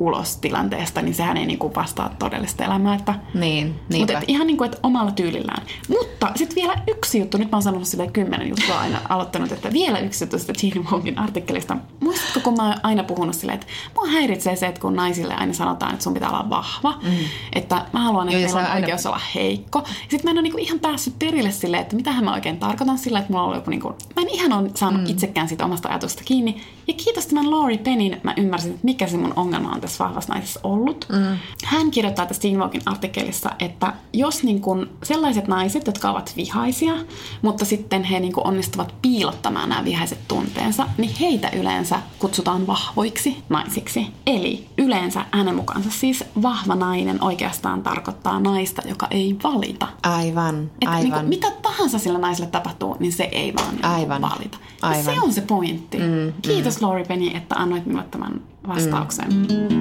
[0.00, 2.94] ulos tilanteesta, niin sehän ei niin kuin vastaa todellista elämää.
[2.94, 5.62] Että niin, Mutta et ihan niin kuin, että omalla tyylillään.
[5.88, 9.72] Mutta sitten vielä yksi juttu, nyt mä oon sanonut sille kymmenen juttua aina aloittanut, että
[9.72, 11.76] vielä yksi juttu sitä Teen Wongin artikkelista.
[12.00, 15.52] Muistatko, kun mä oon aina puhunut silleen, että mua häiritsee se, että kun naisille aina
[15.52, 17.10] sanotaan, että sun pitää olla vahva, mm.
[17.52, 19.82] että mä haluan, että Joo, meillä on aina- oikeus olla heikko.
[20.00, 22.98] Sitten mä en ole niin kuin ihan päässyt perille silleen, että mitähän mä oikein tarkoitan
[22.98, 25.10] sillä, että mulla on ollut joku niin kuin, mä en ihan ole saanut mm.
[25.10, 26.62] itsekään siitä omasta ajatusta kiinni.
[26.88, 30.32] Ja kiitos tämän Laurie Pennin, mä ymmärsin, että mikä se mun ongelma on tässä vahvassa
[30.32, 31.06] naisessa ollut.
[31.12, 31.36] Mm.
[31.64, 36.94] Hän kirjoittaa tässä Teen Walkin artikkelissa, että jos niin kun sellaiset naiset, jotka ovat vihaisia,
[37.42, 44.06] mutta sitten he niin onnistuvat piilottamaan nämä vihaiset tunteensa, niin heitä yleensä kutsutaan vahvoiksi naisiksi.
[44.26, 49.88] Eli yleensä hänen mukaansa siis vahva nainen oikeastaan tarkoittaa naista, joka ei valita.
[50.02, 51.02] Aivan, Että aivan.
[51.02, 54.22] niin kuin, mitä tahansa sillä naiselle tapahtuu, niin se ei vaan niin Aivan.
[54.22, 54.58] valita.
[54.82, 54.98] Aivan.
[54.98, 55.98] Ja se on se pointti.
[55.98, 56.86] Mm, Kiitos mm.
[56.86, 59.32] Laurie Penny, että annoit minulle tämän vastauksen.
[59.32, 59.79] Mm.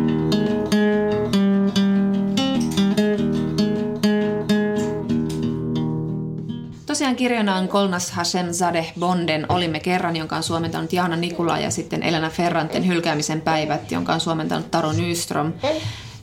[6.85, 11.71] Tosiaan kirjana on Kolnas Hashem Zadeh Bonden Olimme kerran, jonka on suomentanut Jaana Nikula ja
[11.71, 15.53] sitten Elena Ferranten Hylkäämisen päivät, jonka on suomentanut Taro Nyström.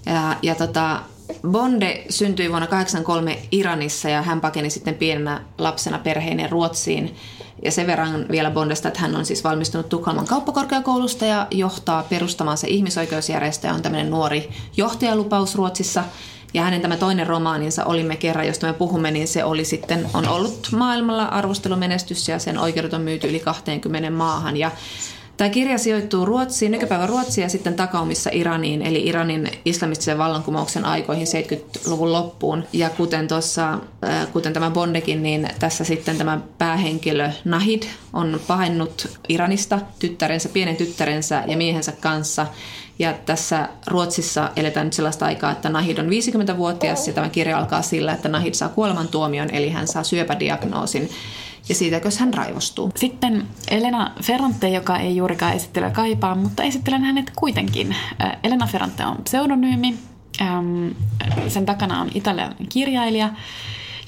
[0.06, 1.00] Ja, ja tota,
[1.50, 7.16] Bonde syntyi vuonna 1983 Iranissa ja hän pakeni sitten pienenä lapsena perheineen Ruotsiin.
[7.64, 12.58] Ja sen verran vielä Bondesta, että hän on siis valmistunut Tukholman kauppakorkeakoulusta ja johtaa perustamaan
[12.58, 16.04] se ihmisoikeusjärjestö ja on tämmöinen nuori johtajalupaus Ruotsissa.
[16.54, 20.28] Ja hänen tämä toinen romaaninsa Olimme kerran, josta me puhumme, niin se oli sitten, on
[20.28, 24.56] ollut maailmalla arvostelumenestys ja sen oikeudet on myyty yli 20 maahan.
[24.56, 24.70] Ja
[25.36, 31.26] Tämä kirja sijoittuu Ruotsiin, nykypäivän Ruotsiin ja sitten takaumissa Iraniin, eli Iranin islamistisen vallankumouksen aikoihin
[31.26, 32.64] 70-luvun loppuun.
[32.72, 37.82] Ja kuten tuossa, äh, kuten tämä Bondekin, niin tässä sitten tämä päähenkilö Nahid
[38.12, 42.46] on pahennut Iranista tyttärensä, pienen tyttärensä ja miehensä kanssa.
[42.98, 47.82] Ja tässä Ruotsissa eletään nyt sellaista aikaa, että Nahid on 50-vuotias ja tämä kirja alkaa
[47.82, 51.10] sillä, että Nahid saa kuolemantuomion, eli hän saa syöpädiagnoosin.
[51.68, 52.90] Ja siitäkö hän raivostuu.
[52.94, 57.96] Sitten Elena Ferrante, joka ei juurikaan esittelyä kaipaa, mutta esittelen hänet kuitenkin.
[58.22, 59.94] Äh, Elena Ferrante on pseudonyymi.
[60.40, 60.88] Ähm,
[61.48, 63.30] sen takana on italialainen kirjailija,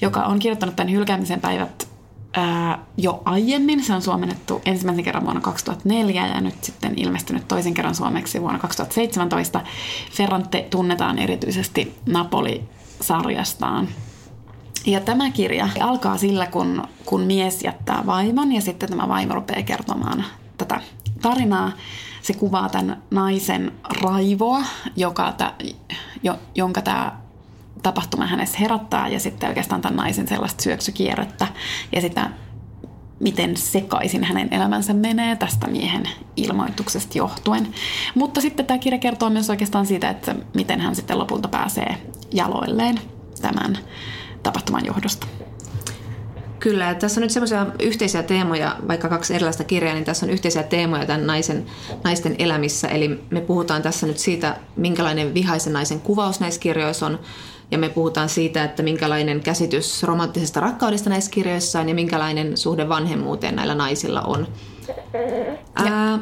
[0.00, 1.88] joka on kirjoittanut tämän hylkäämisen päivät
[2.32, 3.84] ää, jo aiemmin.
[3.84, 8.58] Se on suomennettu ensimmäisen kerran vuonna 2004 ja nyt sitten ilmestynyt toisen kerran suomeksi vuonna
[8.58, 9.60] 2017.
[10.12, 13.88] Ferrante tunnetaan erityisesti Napoli-sarjastaan.
[14.86, 19.62] Ja tämä kirja alkaa sillä, kun, kun mies jättää vaimon ja sitten tämä vaimo rupeaa
[19.62, 20.24] kertomaan
[20.58, 20.80] tätä
[21.22, 21.72] tarinaa
[22.22, 23.72] se kuvaa tämän naisen
[24.02, 24.62] raivoa,
[24.96, 25.52] joka tä,
[26.22, 27.18] jo, jonka tämä
[27.82, 31.46] tapahtuma hänessä herättää ja sitten oikeastaan tämän naisen sellaista syöksykierrettä
[31.92, 32.30] ja sitä
[33.20, 37.68] miten sekaisin hänen elämänsä menee tästä miehen ilmoituksesta johtuen.
[38.14, 41.96] Mutta sitten tämä kirja kertoo myös oikeastaan siitä, että miten hän sitten lopulta pääsee
[42.32, 43.00] jaloilleen
[43.42, 43.78] tämän
[44.42, 45.26] tapahtuman johdosta.
[46.60, 50.30] Kyllä, ja tässä on nyt semmoisia yhteisiä teemoja, vaikka kaksi erilaista kirjaa, niin tässä on
[50.30, 51.66] yhteisiä teemoja tämän naisen,
[52.04, 52.88] naisten elämissä.
[52.88, 57.18] Eli me puhutaan tässä nyt siitä, minkälainen vihaisen naisen kuvaus näissä kirjoissa on,
[57.70, 62.88] ja me puhutaan siitä, että minkälainen käsitys romanttisesta rakkaudesta näissä kirjoissa on ja minkälainen suhde
[62.88, 64.46] vanhemmuuteen näillä naisilla on.
[65.74, 66.18] Ää,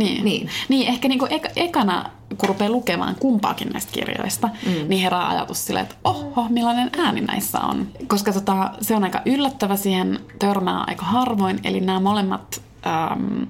[0.00, 0.24] niin.
[0.24, 0.48] Niin.
[0.68, 4.88] niin, ehkä niinku ek- ekana, kun rupeaa lukemaan kumpaakin näistä kirjoista, mm.
[4.88, 7.88] niin herää ajatus silleen, että oho, millainen ääni näissä on.
[8.06, 13.46] Koska tota, se on aika yllättävä, siihen törmää aika harvoin, eli nämä molemmat äm,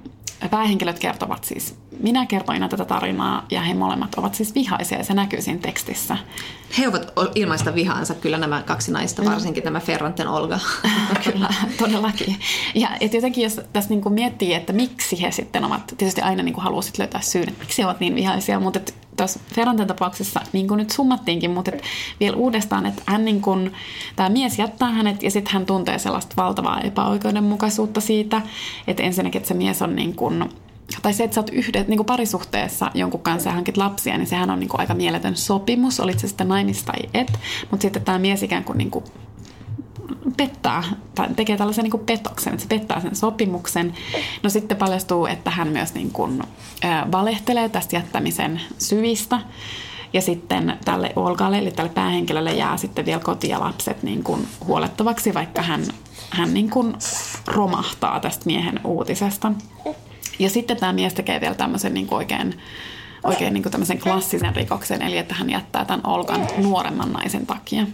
[0.49, 5.13] päähenkilöt kertovat siis minä kertoin tätä tarinaa ja he molemmat ovat siis vihaisia ja se
[5.13, 6.17] näkyy siinä tekstissä.
[6.77, 9.65] He ovat ilmaista vihaansa kyllä nämä kaksi naista, varsinkin mm.
[9.65, 10.59] tämä Ferranten Olga.
[11.31, 12.35] kyllä, todellakin.
[12.75, 16.61] Ja et jotenkin jos tässä niinku miettii, että miksi he sitten ovat, tietysti aina niinku
[16.61, 18.79] haluaa löytää syyn, että miksi he ovat niin vihaisia, mutta
[19.17, 21.83] tuossa Ferranten tapauksessa niin kuin nyt summattiinkin, mutta et
[22.19, 23.73] vielä uudestaan, että hän niin kuin,
[24.15, 28.41] tämä mies jättää hänet ja sitten hän tuntee sellaista valtavaa epäoikeudenmukaisuutta siitä,
[28.87, 30.49] että ensinnäkin, että se mies on niin kuin,
[31.01, 34.27] tai se, että sä oot yhdet, niin kuin parisuhteessa jonkun kanssa ja hankit lapsia, niin
[34.27, 37.39] sehän on niin kuin aika mieletön sopimus, olit se sitten naimista tai et.
[37.71, 39.05] Mutta sitten tämä mies ikään kuin, niin kuin
[40.37, 40.83] pettää,
[41.15, 43.93] tai tekee tällaisen niin kuin petoksen, että se pettää sen sopimuksen.
[44.43, 46.43] No sitten paljastuu, että hän myös niin kuin,
[46.85, 49.39] äh, valehtelee tästä jättämisen syvistä.
[50.13, 54.47] Ja sitten tälle Olgalle, eli tälle päähenkilölle jää sitten vielä koti ja lapset niin kuin
[54.65, 55.83] huolettavaksi, vaikka hän,
[56.29, 56.93] hän niin kuin
[57.47, 59.51] romahtaa tästä miehen uutisesta.
[60.39, 62.59] Ja sitten tämä mies tekee vielä tämmöisen niin kuin oikein,
[63.23, 67.85] oikein niin kuin tämmöisen klassisen rikoksen, eli että hän jättää tämän Olkan nuoremman naisen takia.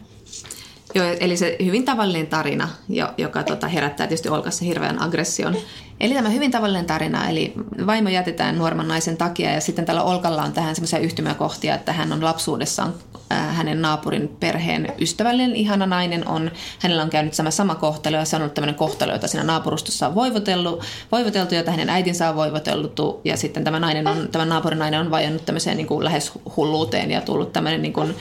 [0.95, 2.69] Joo, eli se hyvin tavallinen tarina,
[3.17, 5.55] joka tota, herättää tietysti Olkassa hirveän aggression.
[5.99, 7.53] Eli tämä hyvin tavallinen tarina, eli
[7.85, 12.13] vaimo jätetään nuoremman naisen takia ja sitten tällä Olkalla on tähän semmoisia yhtymäkohtia, että hän
[12.13, 12.93] on lapsuudessaan
[13.31, 18.25] äh, hänen naapurin perheen ystävällinen, ihana nainen on, hänellä on käynyt sama sama kohtelu ja
[18.25, 22.35] se on ollut tämmöinen kohtelu, jota siinä naapurustossa on voivoteltu, voivoteltu jota hänen äitinsä on
[22.35, 26.31] voivoteltu ja sitten tämä, nainen on, tämä naapurin nainen on vajonnut tämmöiseen niin kuin lähes
[26.57, 28.15] hulluuteen ja tullut tämmöinen niin kuin,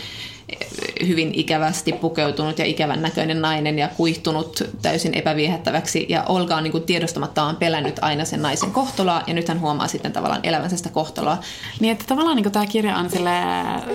[1.06, 6.06] hyvin ikävästi pukeutunut ja ikävän näköinen nainen ja kuihtunut täysin epäviehättäväksi.
[6.08, 9.88] Ja Olga on niin kuin tiedostamattaan pelännyt aina sen naisen kohtoloa ja nyt hän huomaa
[9.88, 11.38] sitten tavallaan elävänsä sitä kohtoloa.
[11.80, 13.30] Niin, että tavallaan niin tämä kirja on sille,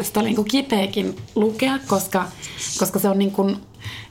[0.02, 2.26] sitä oli niin kipeäkin lukea, koska,
[2.80, 3.58] koska se on niin kuin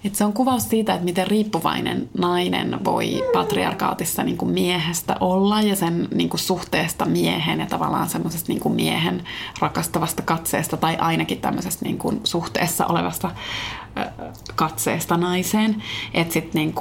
[0.05, 5.63] et se on kuvaus siitä, että miten riippuvainen nainen voi patriarkaatissa niin kuin miehestä olla
[5.63, 9.25] ja sen niin kuin suhteesta miehen ja tavallaan semmoisesta niin miehen
[9.61, 13.31] rakastavasta katseesta tai ainakin tämmöisestä niin kuin suhteessa olevasta
[14.55, 15.83] katseesta naiseen.
[16.15, 16.75] Että sitten niin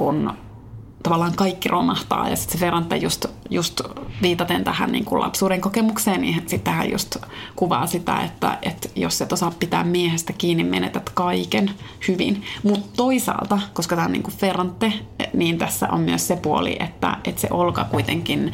[1.02, 3.80] tavallaan kaikki romahtaa ja sitten se Ferrante just, just
[4.22, 7.16] viitaten tähän niin kuin lapsuuden kokemukseen, niin sitten hän just
[7.56, 11.70] kuvaa sitä, että, että jos et osaa pitää miehestä kiinni, menetät kaiken
[12.08, 12.42] hyvin.
[12.62, 14.92] Mutta toisaalta, koska tämä on niin kuin Ferrante,
[15.32, 18.52] niin tässä on myös se puoli, että, että se Olka kuitenkin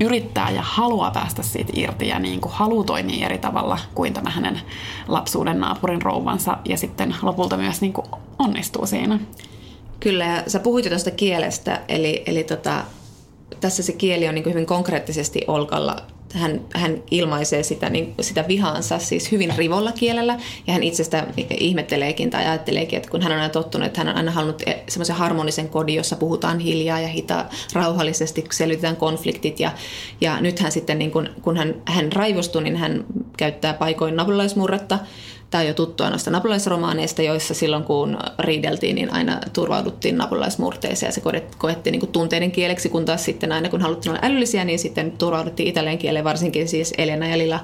[0.00, 4.30] yrittää ja haluaa päästä siitä irti ja niin kuin haluaa toimia eri tavalla kuin tämä
[4.30, 4.60] hänen
[5.08, 8.06] lapsuuden naapurin rouvansa ja sitten lopulta myös niin kuin
[8.38, 9.18] onnistuu siinä.
[10.04, 12.84] Kyllä, ja sä puhuit jo tuosta kielestä, eli, eli tota,
[13.60, 15.96] tässä se kieli on niin hyvin konkreettisesti Olkalla.
[16.34, 21.26] Hän, hän ilmaisee sitä, niin, sitä vihaansa siis hyvin rivolla kielellä, ja hän itsestä
[21.58, 24.82] ihmetteleekin tai ajatteleekin, että kun hän on aina tottunut, että hän on aina halunnut e,
[24.88, 29.72] semmoisen harmonisen kodin, jossa puhutaan hiljaa ja hita, rauhallisesti, selvitetään konfliktit, ja,
[30.20, 33.04] ja nyt hän sitten, niin kun, kun hän, hän raivostuu, niin hän
[33.36, 34.98] käyttää paikoin nabulaismurretta,
[35.54, 41.12] Tämä on jo tuttua noista napulaisromaaneista, joissa silloin kun riideltiin, niin aina turvauduttiin napulaismurteeseen ja
[41.12, 41.22] se
[41.58, 45.68] koettiin niin tunteiden kieleksi, kun taas sitten aina kun haluttiin olla älyllisiä, niin sitten turvauduttiin
[45.68, 47.60] italian kieleen, varsinkin siis Elena ja Lila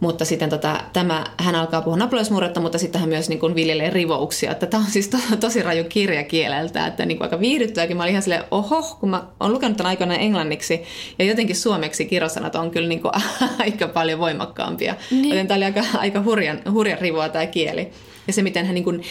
[0.00, 3.90] mutta sitten tota, tämä, hän alkaa puhua napuloismurretta, mutta sitten hän myös niin kuin viljelee
[3.90, 4.52] rivouksia.
[4.52, 7.96] Että tämä on siis to, tosi raju kirja kieleltä, että niin kuin aika viihdyttäväkin.
[7.96, 10.82] Mä olin ihan silleen, oho, kun mä oon lukenut tämän aikana englanniksi
[11.18, 13.12] ja jotenkin suomeksi kirjosanat on kyllä niin kuin
[13.58, 14.94] aika paljon voimakkaampia.
[15.10, 15.28] Niin.
[15.28, 17.90] Joten tämä oli aika, aika hurjan, hurjan rivoa tämä kieli.
[18.26, 19.02] Ja se, miten hän, niin kuin,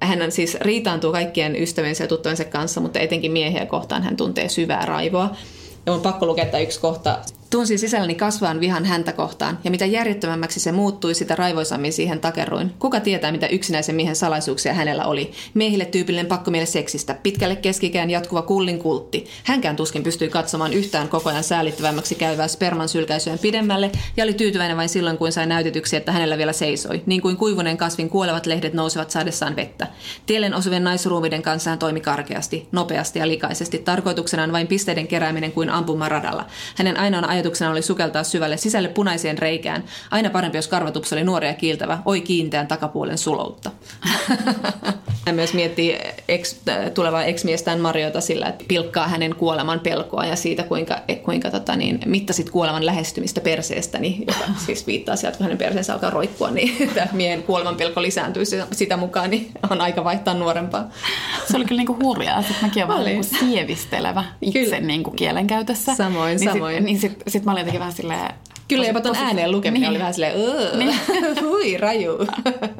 [0.00, 4.86] hän siis riitaantuu kaikkien ystäviensä ja tuttujensa kanssa, mutta etenkin miehiä kohtaan hän tuntee syvää
[4.86, 5.36] raivoa.
[5.86, 7.18] Ja on pakko lukea tämä yksi kohta
[7.52, 12.74] Tunsin sisälläni kasvaan vihan häntä kohtaan, ja mitä järjettömämmäksi se muuttui, sitä raivoisammin siihen takerruin.
[12.78, 15.32] Kuka tietää, mitä yksinäisen miehen salaisuuksia hänellä oli?
[15.54, 19.26] Miehille tyypillinen pakkomiele seksistä, pitkälle keskikään jatkuva kullin kultti.
[19.44, 24.76] Hänkään tuskin pystyi katsomaan yhtään koko ajan säälittävämmäksi käyvää sperman sylkäisyön pidemmälle, ja oli tyytyväinen
[24.76, 28.74] vain silloin, kun sai näytetyksi, että hänellä vielä seisoi, niin kuin kuivunen kasvin kuolevat lehdet
[28.74, 29.86] nousevat saadessaan vettä.
[30.26, 35.70] Tiellen osuvien naisruumiden kanssa hän toimi karkeasti, nopeasti ja likaisesti, tarkoituksenaan vain pisteiden kerääminen kuin
[35.70, 36.46] ampumaradalla.
[36.76, 39.84] Hänen ainoana ajatuksena oli sukeltaa syvälle sisälle punaiseen reikään.
[40.10, 43.70] Aina parempi, jos karvatups oli nuori ja kiiltävä, oi kiinteän takapuolen suloutta.
[45.26, 46.56] Hän myös miettii ex,
[46.94, 52.00] tulevaa ex-miestään Mariota sillä, että pilkkaa hänen kuoleman pelkoa ja siitä, kuinka, kuinka tota, niin,
[52.06, 56.88] mittasit kuoleman lähestymistä perseestä, niin, joka siis viittaa sieltä, kun hänen perseensä alkaa roikkua, niin
[56.94, 60.90] tämä miehen kuoleman pelko lisääntyy sitä mukaan, niin on aika vaihtaa nuorempaa.
[61.50, 62.42] Se oli kyllä niinku hurjaa.
[62.42, 65.94] Sitten mäkin olen niinku sievistelevä itse niinku kielenkäytössä.
[65.94, 66.76] Samoin, niin samoin.
[66.76, 67.00] Sit, niin
[67.32, 68.34] sitten sit mä olin jotenkin vähän silleen,
[68.68, 69.90] Kyllä jopa tuon ääneen lukeminen niin.
[69.90, 70.94] oli vähän silleen, niin.
[71.50, 72.18] hui, raju.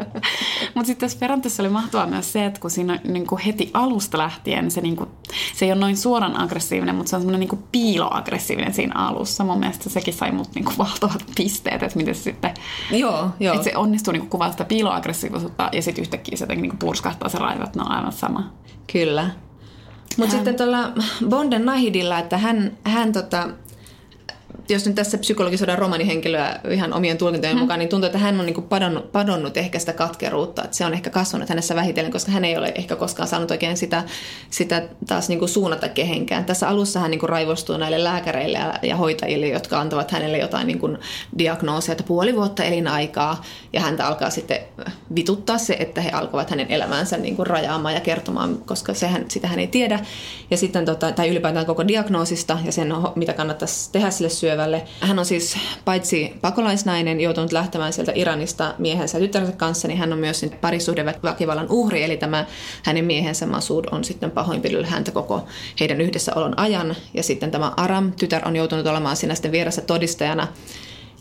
[0.74, 4.18] Mutta sitten tässä Ferrantessa oli mahtavaa myös se, että kun siinä niin kuin heti alusta
[4.18, 5.10] lähtien se, niin kuin,
[5.54, 9.44] se ei ole noin suoran aggressiivinen, mutta se on semmoinen niin kuin piiloaggressiivinen siinä alussa.
[9.44, 12.54] Mun mielestä sekin sai mut niin kuin valtavat pisteet, että miten se sitten,
[12.90, 13.54] joo, joo.
[13.54, 17.28] Että se onnistuu niin kuvaa sitä piiloaggressiivisuutta ja sitten yhtäkkiä se jotenkin niin kuin purskahtaa
[17.28, 18.52] se raivat, ne on aivan sama.
[18.92, 19.30] Kyllä.
[20.16, 20.92] Mutta sitten tuolla
[21.28, 23.48] Bonden Nahidilla, että hän, hän tota,
[24.68, 27.60] jos nyt tässä psykologisoidaan romanihenkilöä ihan omien tulkintojen hmm.
[27.60, 30.64] mukaan, niin tuntuu, että hän on niin padonnut, padonnut ehkä sitä katkeruutta.
[30.64, 33.76] Että se on ehkä kasvanut hänessä vähitellen, koska hän ei ole ehkä koskaan saanut oikein
[33.76, 34.04] sitä,
[34.50, 36.44] sitä taas niin suunnata kehenkään.
[36.44, 40.78] Tässä alussa hän niin raivostuu näille lääkäreille ja, ja hoitajille, jotka antavat hänelle jotain niin
[40.78, 40.98] kuin
[41.38, 43.44] diagnoosia, että puoli vuotta elinaikaa.
[43.72, 44.58] Ja häntä alkaa sitten
[45.16, 49.48] vituttaa se, että he alkavat hänen elämäänsä niin kuin rajaamaan ja kertomaan, koska sehän, sitä
[49.48, 50.00] hän ei tiedä.
[50.50, 54.82] Ja sitten, tota, tai ylipäätään koko diagnoosista ja sen, mitä kannattaisi tehdä sille syövälle päivälle.
[55.00, 60.12] Hän on siis paitsi pakolaisnainen, joutunut lähtemään sieltä Iranista miehensä ja tyttärensä kanssa, niin hän
[60.12, 62.44] on myös parisuhdeväkivallan uhri, eli tämä
[62.82, 65.46] hänen miehensä Masud on sitten pahoinpidellyt häntä koko
[65.80, 66.96] heidän yhdessäolon ajan.
[67.14, 70.48] Ja sitten tämä Aram, tytär, on joutunut olemaan siinä sitten vieressä todistajana.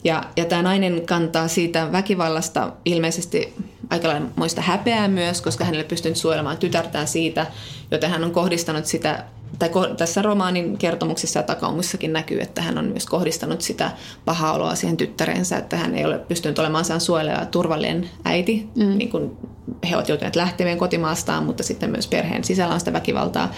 [0.03, 3.53] Ja, ja tämä nainen kantaa siitä väkivallasta ilmeisesti
[3.89, 7.47] aika muista häpeää myös, koska hänelle pystynyt suojelemaan tytärtään siitä,
[7.91, 9.23] joten hän on kohdistanut sitä
[9.59, 13.91] tai tässä romaanin kertomuksessa ja takaumissakin näkyy, että hän on myös kohdistanut sitä
[14.25, 18.97] pahaa oloa siihen tyttärensä, että hän ei ole pystynyt olemaan sään suojeleva turvallinen äiti, mm.
[18.97, 19.37] niin kuin
[19.89, 23.51] he ovat joutuneet lähtevien kotimaastaan, mutta sitten myös perheen sisällä on sitä väkivaltaa.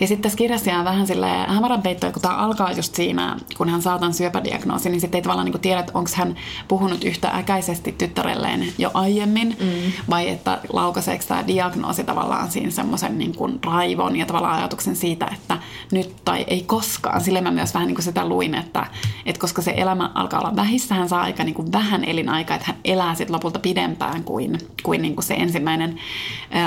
[0.00, 3.68] Ja sitten tässä kirjassa on vähän sille hämärän peitto, kun tämä alkaa just siinä, kun
[3.68, 6.36] hän saa tämän syöpädiagnoosin, niin sitten ei tavallaan niin tiedä, onko hän
[6.68, 9.92] puhunut yhtä äkäisesti tyttärelleen jo aiemmin, mm.
[10.10, 13.34] vai että laukaiseeko tämä diagnoosi tavallaan siinä semmoisen niin
[13.64, 15.58] raivon ja tavallaan ajatuksen siitä, että
[15.92, 17.20] nyt tai ei koskaan.
[17.20, 18.86] Sille mä myös vähän niin kuin sitä luin, että,
[19.26, 22.66] että koska se elämä alkaa olla vähissä, hän saa aika niin kuin vähän elinaikaa, että
[22.66, 25.98] hän elää sitten lopulta pidempään kuin, kuin, niin kuin se ensimmäinen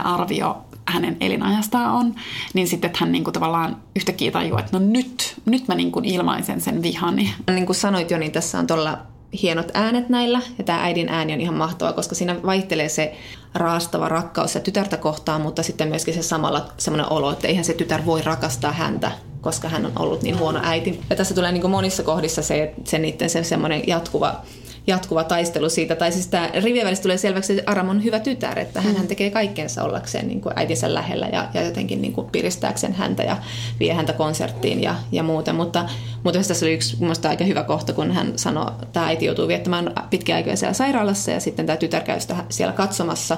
[0.04, 0.58] arvio
[0.88, 2.16] hänen elinajastaan on,
[2.54, 5.92] niin sitten että hän niin kuin tavallaan yhtäkkiä tajuaa, että no nyt, nyt mä niin
[5.92, 7.34] kuin ilmaisen sen vihani.
[7.52, 8.98] Niin kuin sanoit jo, niin tässä on tuolla
[9.42, 13.16] hienot äänet näillä, ja tämä äidin ääni on ihan mahtava, koska siinä vaihtelee se
[13.54, 17.74] raastava rakkaus ja tytärtä kohtaan, mutta sitten myöskin se samalla semmoinen olo, että eihän se
[17.74, 19.12] tytär voi rakastaa häntä,
[19.42, 21.02] koska hän on ollut niin huono äiti.
[21.10, 24.42] Ja tässä tulee niin monissa kohdissa se, se niiden se semmoinen jatkuva
[24.90, 25.96] jatkuva taistelu siitä.
[25.96, 29.08] Tai siis tämä rivien välissä tulee selväksi, että Aram on hyvä tytär, että hän, mm.
[29.08, 33.38] tekee kaikkeensa ollakseen niin kuin äitinsä lähellä ja, ja jotenkin niin kuin piristääkseen häntä ja
[33.80, 35.56] vie häntä konserttiin ja, ja muuten.
[35.56, 35.90] Mutta,
[36.24, 39.48] mutta tässä oli yksi minusta aika hyvä kohta, kun hän sanoi, että tämä äiti joutuu
[39.48, 43.38] viettämään pitkäaikoja siellä sairaalassa ja sitten tämä tytär käy sitä siellä katsomassa.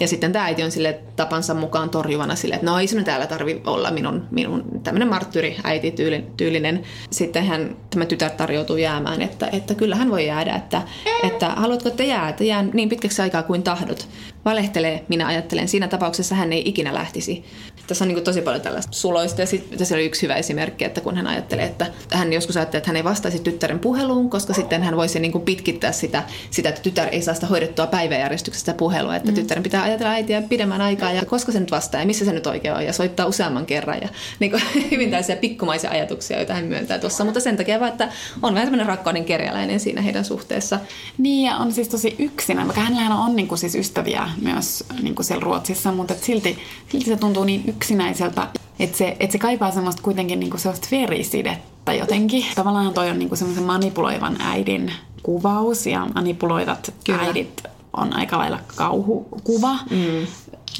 [0.00, 3.26] Ja sitten tämä äiti on sille tapansa mukaan torjuvana sille, että no ei sinun täällä
[3.26, 5.94] tarvi olla minun, minun tämmöinen marttyri äiti
[6.36, 6.82] tyylinen.
[7.10, 10.82] Sitten hän, tämä tytär tarjoutuu jäämään, että, että kyllä hän voi jäädä, että,
[11.22, 14.08] että haluatko että jää, että jää niin pitkäksi aikaa kuin tahdot.
[14.44, 15.68] Valehtelee, minä ajattelen.
[15.68, 17.44] Siinä tapauksessa hän ei ikinä lähtisi.
[17.86, 21.00] Tässä on niin tosi paljon tällaista suloista ja sitten tässä oli yksi hyvä esimerkki, että
[21.00, 24.82] kun hän ajattelee, että hän joskus ajattelee, että hän ei vastaisi tyttären puheluun, koska sitten
[24.82, 29.16] hän voisi niin kuin pitkittää sitä, sitä, että tytär ei saa sitä hoidettua päiväjärjestyksestä puhelua,
[29.16, 29.34] että mm.
[29.34, 32.46] tyttären pitää ajatella äitiä pidemmän aikaa ja koska se nyt vastaa ja missä se nyt
[32.46, 34.08] oikein on ja soittaa useamman kerran ja
[34.38, 38.08] niin kuin, hyvin tällaisia pikkumaisia ajatuksia, joita hän myöntää tuossa, mutta sen takia vaan, että
[38.42, 40.80] on vähän semmoinen rakkauden kerjäläinen siinä heidän suhteessa.
[41.18, 45.14] Niin ja on siis tosi yksinä, vaikka hänellähän on niin kuin siis ystäviä myös niin
[45.14, 46.58] kuin siellä Ruotsissa, mutta silti,
[46.88, 48.48] silti se tuntuu niin yksinäiseltä,
[48.78, 52.44] että se, että se kaipaa semmoista kuitenkin niin kuin sellaista verisidettä jotenkin.
[52.54, 57.22] Tavallaan toi on niin kuin semmoisen manipuloivan äidin kuvaus ja manipuloivat Kyllä.
[57.22, 57.62] äidit
[57.96, 59.74] on aika lailla kauhukuva.
[59.90, 60.20] Mm.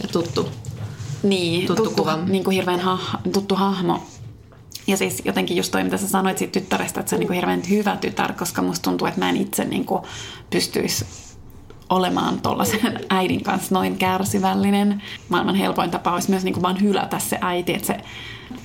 [0.03, 0.49] Ja tuttu.
[1.23, 2.17] Niin, tuttu, tuttu kuva.
[2.17, 4.03] Niin kuin hirveän ha- tuttu hahmo.
[4.87, 7.35] Ja siis jotenkin just toi, mitä sä sanoit siitä tyttärestä, että se on niin kuin
[7.35, 10.03] hirveän hyvä tytär, koska musta tuntuu, että mä en itse niin kuin
[10.51, 11.05] pystyisi
[11.91, 15.03] olemaan tuollaisen äidin kanssa noin kärsivällinen.
[15.29, 17.75] Maailman helpoin tapa olisi myös niin kuin vaan hylätä se äiti.
[17.75, 18.01] Että se,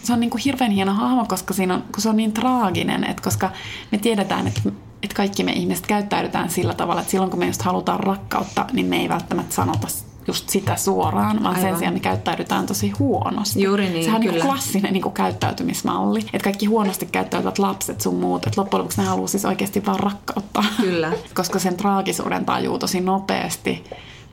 [0.03, 3.03] se on niin kuin hirveän hieno hahmo, koska siinä on, kun se on niin traaginen,
[3.03, 3.51] että koska
[3.91, 4.61] me tiedetään, että
[5.03, 8.85] että kaikki me ihmiset käyttäydytään sillä tavalla, että silloin kun me just halutaan rakkautta, niin
[8.85, 9.87] me ei välttämättä sanota
[10.29, 11.69] just sitä suoraan, vaan Aivan.
[11.69, 13.63] sen sijaan me käyttäydytään tosi huonosti.
[13.63, 16.19] Juuri niin, Sehän on niin klassinen niin käyttäytymismalli.
[16.19, 19.99] Että kaikki huonosti käyttäytyvät lapset sun muut, että loppujen lopuksi ne haluaa siis oikeasti vaan
[19.99, 20.63] rakkautta.
[20.81, 21.11] Kyllä.
[21.35, 23.83] Koska sen traagisuuden tajuu tosi nopeasti.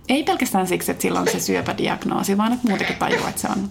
[0.09, 3.68] Ei pelkästään siksi, että sillä on se syöpädiagnoosi, vaan että muutenkin tajuu, että se on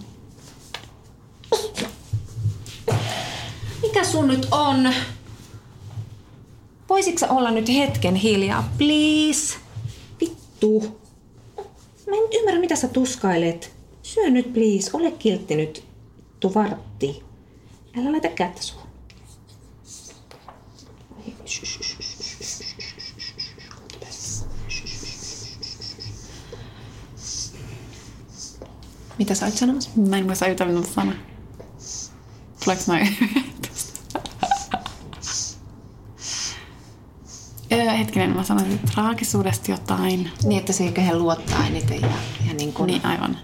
[3.82, 4.92] Mikä sun nyt on?
[6.88, 9.56] Voisitko olla nyt hetken hiljaa, please?
[10.20, 11.05] Vittu.
[12.06, 13.72] Mä en ymmärrä, mitä sä tuskailet.
[14.02, 14.90] Syö nyt, please.
[14.92, 15.84] Ole kiltti nyt.
[16.40, 17.22] Tu vartti.
[17.98, 18.86] Älä laita kättä suun.
[29.18, 29.90] Mitä sä oot sanomassa?
[29.96, 31.14] Mä en muista yhtään, mitä sanoa.
[32.64, 33.16] Tuleeko noin?
[37.72, 40.30] Öö, hetkinen, mä sanoin traagisuudesta jotain.
[40.44, 42.08] Niin, että se kehen luottaa eniten ja,
[42.48, 42.86] ja niin kuin...
[42.86, 43.38] Niin, aivan.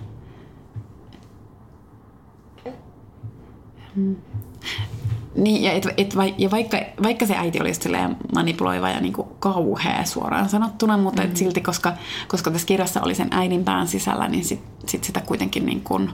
[3.96, 4.16] Hmm.
[5.34, 7.88] Niin, ja, et, et, ja vaikka, vaikka se äiti olisi
[8.34, 11.32] manipuloiva ja niin kuin kauhea suoraan sanottuna, mutta mm-hmm.
[11.32, 11.92] et silti, koska,
[12.28, 16.10] koska tässä kirjassa oli sen äidin pään sisällä, niin sit, sit sitä kuitenkin niin kuin,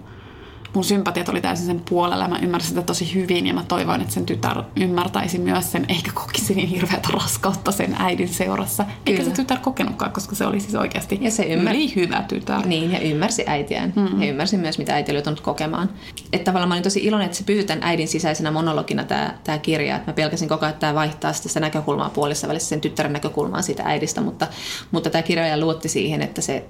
[0.78, 2.28] mun sympatiat oli täysin sen puolella.
[2.28, 6.10] Mä ymmärsin sitä tosi hyvin ja mä toivoin, että sen tytär ymmärtäisi myös sen, eikä
[6.14, 8.84] kokisi niin hirveätä raskautta sen äidin seurassa.
[9.06, 11.74] Eikä se tytär kokenutkaan, koska se oli siis oikeasti ja se ymmär...
[11.74, 12.66] yli hyvä tytär.
[12.66, 13.92] Niin, ja ymmärsi äitiään.
[13.96, 14.22] Mm.
[14.22, 15.90] Ja ymmärsi myös, mitä äiti oli joutunut kokemaan.
[16.32, 19.58] Että tavallaan mä olin tosi iloinen, että se pysyy tämän äidin sisäisenä monologina tämä, tämä
[19.58, 19.96] kirja.
[19.96, 23.12] Että mä pelkäsin koko ajan, että tämä vaihtaa sitten sitä näkökulmaa puolessa välissä sen tyttären
[23.12, 24.20] näkökulmaan siitä äidistä.
[24.20, 24.46] Mutta,
[24.90, 26.64] mutta tämä kirja luotti siihen, että se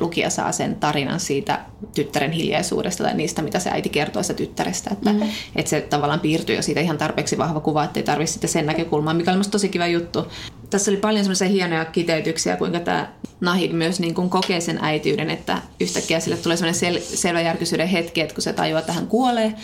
[0.00, 1.60] lukija saa sen tarinan siitä
[1.94, 4.90] tyttären hiljaisuudesta tai niistä, mitä se äiti kertoo sitä tyttärestä.
[4.92, 5.22] Että, mm.
[5.56, 8.66] että se tavallaan piirtyy jo siitä ihan tarpeeksi vahva kuva, että ei tarvitse sitten sen
[8.66, 10.26] näkökulmaa, mikä oli musta tosi kiva juttu.
[10.70, 15.30] Tässä oli paljon semmoisia hienoja kiteytyksiä, kuinka tämä Nahid myös niin kuin kokee sen äityyden,
[15.30, 19.54] että yhtäkkiä sille tulee semmoinen sel- selväjärkisyyden hetki, että kun se tajuaa, että hän kuolee,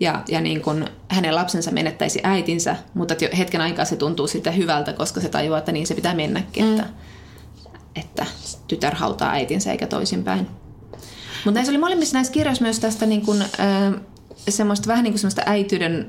[0.00, 4.92] ja, ja niin kuin hänen lapsensa menettäisi äitinsä, mutta hetken aikaa se tuntuu sitten hyvältä,
[4.92, 6.72] koska se tajuaa, että niin se pitää mennäkin, mm.
[6.72, 6.86] että,
[7.96, 8.26] että
[8.68, 10.61] tytär hautaa äitinsä eikä toisinpäin.
[11.44, 14.00] Mutta näissä oli molemmissa näissä kirjoissa myös tästä niin kuin, äh,
[14.48, 16.08] semmoista vähän niin kuin semmoista äityyden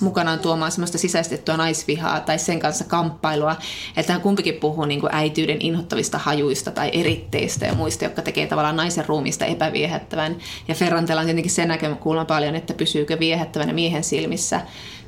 [0.00, 3.56] mukanaan tuomaan semmoista sisäistettyä naisvihaa tai sen kanssa kamppailua.
[3.96, 8.46] Että hän kumpikin puhuu niin kuin äityyden inhottavista hajuista tai eritteistä ja muista, jotka tekee
[8.46, 10.36] tavallaan naisen ruumista epäviehättävän.
[10.68, 14.60] Ja Ferrantella on tietenkin se näkökulma paljon, että pysyykö viehättävänä miehen silmissä.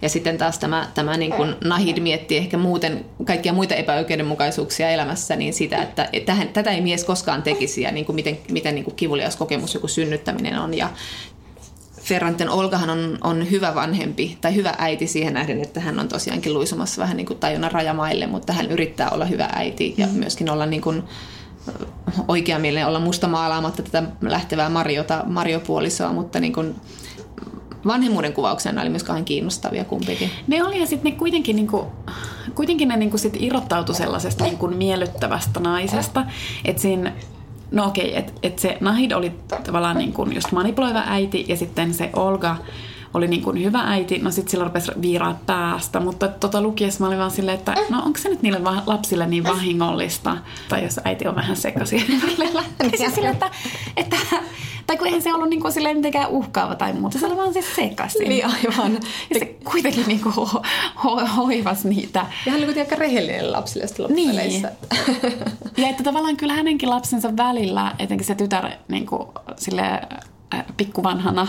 [0.02, 5.36] Ja sitten taas tämä, tämä niin kuin Nahid miettii ehkä muuten kaikkia muita epäoikeudenmukaisuuksia elämässä,
[5.36, 8.84] niin sitä, että tähän, tätä ei mies koskaan tekisi ja niin kuin miten, miten niin
[8.84, 10.74] kuin kivulias kokemus joku synnyttäminen on.
[10.74, 10.90] Ja,
[12.10, 16.54] Ferranten Olgahan on, on hyvä vanhempi tai hyvä äiti siihen nähden, että hän on tosiaankin
[16.54, 20.12] luisumassa vähän niin kuin tajunnan rajamaille, mutta hän yrittää olla hyvä äiti ja mm.
[20.12, 21.02] myöskin olla niin kuin
[22.28, 26.74] oikeamielinen, olla musta maalaamatta tätä lähtevää Mariota, Mariopuolisoa, mutta niin kuin
[27.86, 30.30] vanhemmuuden kuvauksena oli myös kauhean kiinnostavia kumpikin.
[30.46, 31.86] Ne oli ja sitten ne kuitenkin, niinku,
[32.54, 36.26] kuitenkin ne niinku sit irrottautui sellaisesta niinku miellyttävästä naisesta,
[36.64, 37.12] että siinä
[37.70, 39.32] No okei, että et se Nahid oli
[39.66, 42.56] tavallaan niin kuin just manipuloiva äiti ja sitten se Olga
[43.14, 47.06] oli niin kuin hyvä äiti, no sitten sillä rupesi viiraa päästä, mutta tota lukiessa mä
[47.06, 50.36] olin vaan silleen, että no onko se nyt niille lapsille niin vahingollista,
[50.68, 53.50] tai jos äiti on vähän sekaisin välillä, niin sille, että,
[53.96, 54.16] että
[54.86, 57.52] tai kun eihän se ollut niin kuin silleen mitenkään uhkaava tai muuta, se oli vaan
[57.52, 58.28] siis sekaisin.
[58.28, 58.92] Niin aivan.
[59.34, 60.62] Ja se kuitenkin niin kuin ho-
[61.04, 62.26] ho- hoivasi niitä.
[62.46, 64.62] Ja hän oli aika rehellinen lapsille niin.
[65.76, 70.00] ja että tavallaan kyllä hänenkin lapsensa välillä, etenkin se tytär niin kuin, sille
[70.76, 71.48] pikkuvanhana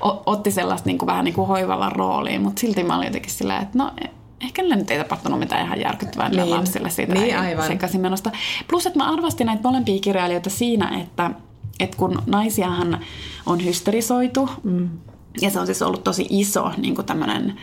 [0.26, 3.62] otti sellaista niin kuin, vähän niin kuin hoivalla rooliin, mutta silti mä olin jotenkin silleen,
[3.62, 3.92] että no
[4.40, 6.50] ehkä niille nyt ei tapahtunut mitään ihan järkyttävää niin.
[6.50, 7.66] lapsille siitä niin, aivan.
[7.66, 8.30] sekaisin menosta.
[8.68, 11.30] Plus, että mä arvostin näitä molempia kirjailijoita siinä, että,
[11.80, 12.98] että kun naisiahan
[13.46, 14.88] on hysterisoitu, mm.
[15.40, 17.56] ja se on siis ollut tosi iso niin kuin tämmöinen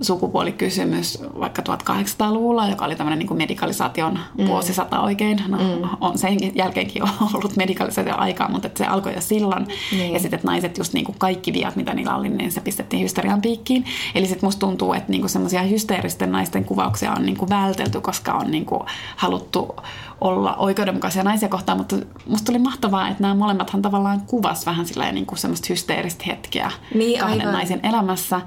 [0.00, 4.46] sukupuolikysymys vaikka 1800-luvulla, joka oli tämmöinen niin medikalisaation mm.
[4.46, 5.42] vuosisata oikein.
[5.48, 5.88] No, mm.
[6.00, 7.02] on sen jälkeenkin
[7.34, 9.66] ollut medikalisaation aikaa, mutta se alkoi jo silloin.
[9.92, 10.12] Mm.
[10.12, 13.02] Ja sitten, että naiset just niin kuin kaikki viat, mitä niillä oli, niin se pistettiin
[13.02, 13.84] hysterian piikkiin.
[14.14, 18.32] Eli sitten musta tuntuu, että niin semmoisia hysteeristen naisten kuvauksia on niin kuin vältelty, koska
[18.32, 18.80] on niin kuin
[19.16, 19.76] haluttu
[20.20, 21.96] olla oikeudenmukaisia naisia kohtaan, mutta
[22.26, 26.70] musta tuli mahtavaa, että nämä molemmathan tavallaan kuvas vähän sillä niin kuin semmoista hysteeristä hetkeä
[26.94, 27.54] niin, kahden aivan.
[27.54, 28.40] naisen elämässä.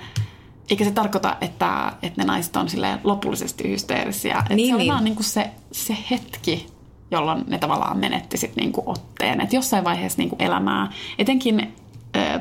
[0.72, 2.68] Eikä se tarkoita, että, että ne naiset on
[3.04, 4.40] lopullisesti hysteerisiä.
[4.40, 4.92] Että niin, se on niin.
[4.92, 6.68] vaan niin kuin se, se hetki,
[7.12, 9.42] jolloin ne tavallaan menetti sit niin kuin otteen.
[9.42, 11.74] Että jossain vaiheessa niin kuin elämää, etenkin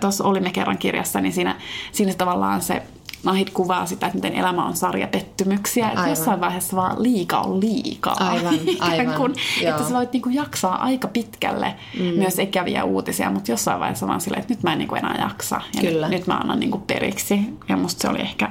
[0.01, 1.57] tuossa olimme kerran kirjassa, niin siinä,
[1.93, 2.83] siinä tavallaan se
[3.25, 5.89] Nahid kuvaa sitä, että miten elämä on sarja pettymyksiä.
[5.89, 8.17] Että jossain vaiheessa vaan liika on liikaa.
[8.21, 9.15] Aivan, aivan.
[9.15, 12.05] kun, että sä voit niinku jaksaa aika pitkälle mm.
[12.05, 15.61] myös ikäviä uutisia, mutta jossain vaiheessa vaan silleen, että nyt mä en niinku enää jaksa.
[15.75, 16.09] Ja Kyllä.
[16.09, 17.41] Nyt, nyt mä annan niinku periksi.
[17.69, 18.51] Ja musta se oli ehkä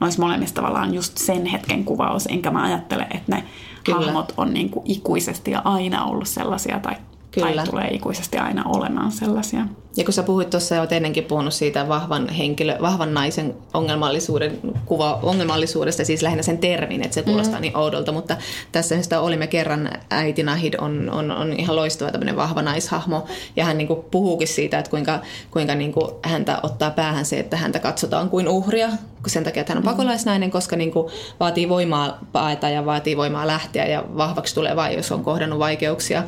[0.00, 2.26] noissa molemmissa tavallaan just sen hetken kuvaus.
[2.26, 3.44] Enkä mä ajattele, että ne
[3.84, 3.98] Kyllä.
[4.00, 6.94] hahmot on niinku ikuisesti ja aina ollut sellaisia tai
[7.30, 7.54] Kyllä.
[7.56, 9.66] tai tulee ikuisesti aina olemaan sellaisia.
[9.96, 14.58] Ja kun sä puhuit tuossa ja olet ennenkin puhunut siitä vahvan, henkilö, vahvan naisen ongelmallisuuden,
[14.86, 17.62] kuva ongelmallisuudesta, siis lähinnä sen termin, että se kuulostaa mm.
[17.62, 18.36] niin oudolta, mutta
[18.72, 23.26] tässä sitä olimme kerran, äiti Nahid on, on, on ihan loistava tämmöinen vahva naishahmo,
[23.56, 25.20] ja hän niin kuin puhuukin siitä, että kuinka,
[25.50, 28.88] kuinka niin kuin häntä ottaa päähän se, että häntä katsotaan kuin uhria,
[29.26, 29.90] sen takia, että hän on mm.
[29.90, 34.96] pakolaisnainen, koska niin kuin vaatii voimaa paeta ja vaatii voimaa lähteä, ja vahvaksi tulee vain,
[34.96, 36.22] jos on kohdannut vaikeuksia.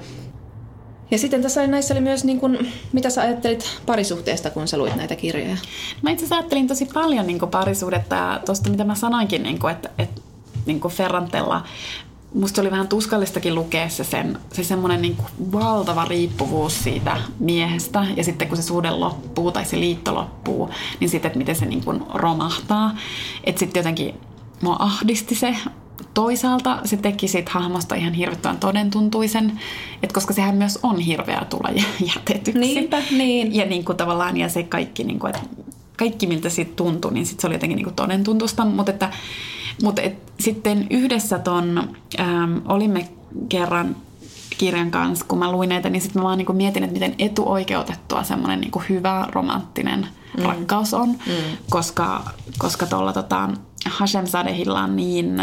[1.11, 4.79] Ja sitten tässä oli, näissä oli myös, niin kuin, mitä sä ajattelit parisuhteesta, kun sä
[4.79, 5.57] luit näitä kirjoja?
[6.03, 9.73] Mä itse ajattelin tosi paljon niin kuin parisuudetta ja tuosta, mitä mä sanoinkin, niin kuin,
[9.73, 10.21] että, että
[10.67, 11.63] niin kuin Ferrantella
[12.35, 15.17] musta oli vähän tuskallistakin lukea se, sen, se semmoinen niin
[15.53, 21.11] valtava riippuvuus siitä miehestä ja sitten kun se suhde loppuu tai se liitto loppuu, niin
[21.11, 22.97] sitten, että miten se niin kuin romahtaa.
[23.45, 24.15] Että sitten jotenkin
[24.61, 25.57] mua ahdisti se
[26.15, 29.61] toisaalta se teki siitä hahmosta ihan hirvittävän todentuntuisen,
[30.03, 31.69] että koska sehän myös on hirveä tulla
[32.17, 32.61] jätetyksi.
[32.61, 33.55] Niinpä, niin.
[33.55, 35.49] Ja niin kuin tavallaan, ja se kaikki, niin kuin, että
[35.99, 39.11] kaikki miltä siitä tuntui, niin sit se oli jotenkin niin kuin todentuntusta, mutta että
[39.83, 43.09] mutta et, sitten yhdessä ton, ähm, olimme
[43.49, 43.97] kerran
[44.59, 48.23] kirjan kanssa, kun mä luin näitä, niin sitten mä vaan niin mietin, että miten etuoikeutettua
[48.23, 50.07] semmoinen niin hyvä romanttinen
[50.39, 50.45] mm.
[50.45, 51.57] rakkaus on, mm.
[51.71, 52.25] koska,
[52.59, 53.49] koska tuolla tota,
[53.87, 55.43] Hashem Sadehilla on niin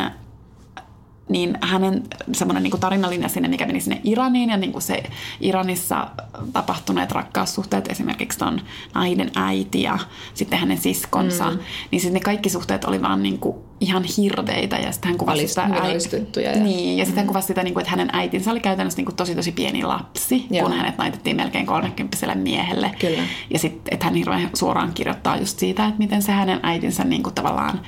[1.30, 2.04] niin hänen
[2.34, 5.04] semmoinen niin tarinallinen sinne, mikä meni sinne Iraniin ja niin kuin se
[5.42, 6.08] Iranissa
[6.54, 8.62] tapahtuneet rakkaussuhteet, esimerkiksi ton
[8.94, 9.98] nainen äiti ja
[10.34, 11.60] sitten hänen siskonsa, mm.
[11.92, 15.48] niin sitten ne kaikki suhteet oli vaan niin kuin ihan hirveitä ja sitten hän kuvasi
[15.48, 16.64] sitä äiti, ja...
[16.64, 17.18] Niin, ja sitten mm.
[17.18, 19.84] hän kuvasi sitä, niin kuin, että hänen äitinsä oli käytännössä niin kuin tosi tosi pieni
[19.84, 20.68] lapsi, Joo.
[20.68, 22.92] kun hänet naitettiin melkein 30 miehelle.
[23.00, 23.24] Kyllä.
[23.50, 27.24] Ja sitten, että hän hirveän suoraan kirjoittaa just siitä, että miten se hänen äitinsä niin
[27.24, 27.82] kuin tavallaan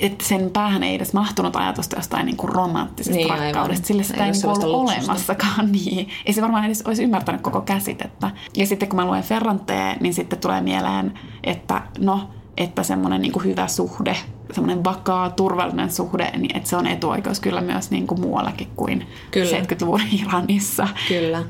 [0.00, 3.86] että sen päähän ei edes mahtunut ajatusta jostain niin kuin romanttisesta niin, rakkaudesta.
[3.86, 5.72] Sille sitä ei, ei ollut olemassakaan.
[5.72, 6.08] Niin.
[6.26, 8.30] Ei se varmaan edes olisi ymmärtänyt koko käsitettä.
[8.56, 13.44] Ja sitten kun mä luen Ferranteen, niin sitten tulee mieleen, että no, että semmoinen niin
[13.44, 14.16] hyvä suhde,
[14.52, 19.06] semmoinen vakaa, turvallinen suhde, niin että se on etuoikeus kyllä myös niin kuin muuallakin kuin
[19.30, 19.58] kyllä.
[19.58, 20.88] 70-luvun Iranissa.
[21.08, 21.42] Kyllä.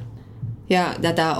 [0.70, 1.36] Ja tätä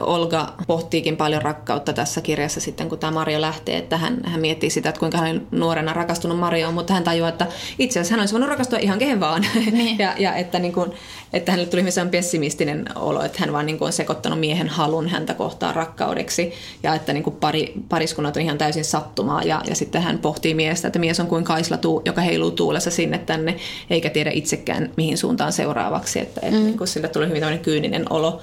[0.00, 4.70] Olga pohtiikin paljon rakkautta tässä kirjassa sitten, kun tämä Mario lähtee, että hän, hän miettii
[4.70, 7.46] sitä, että kuinka hän on nuorena rakastunut Marioon, mutta hän tajuaa, että
[7.78, 9.46] itse asiassa hän olisi voinut rakastua ihan kehen vaan.
[9.72, 9.98] Niin.
[9.98, 10.92] ja, ja että, niin kuin,
[11.32, 15.08] että hänelle tuli hyvin pessimistinen olo, että hän vaan niin kuin on sekoittanut miehen halun
[15.08, 16.52] häntä kohtaan rakkaudeksi
[16.82, 20.54] ja että niin kuin pari, pariskunnat on ihan täysin sattumaa ja, ja sitten hän pohtii
[20.54, 23.56] miestä, että mies on kuin kaisla, tuu, joka heiluu tuulessa sinne tänne
[23.90, 26.64] eikä tiedä itsekään mihin suuntaan seuraavaksi, että, että mm.
[26.64, 28.40] niin kuin sille tuli hyvin kyyninen olo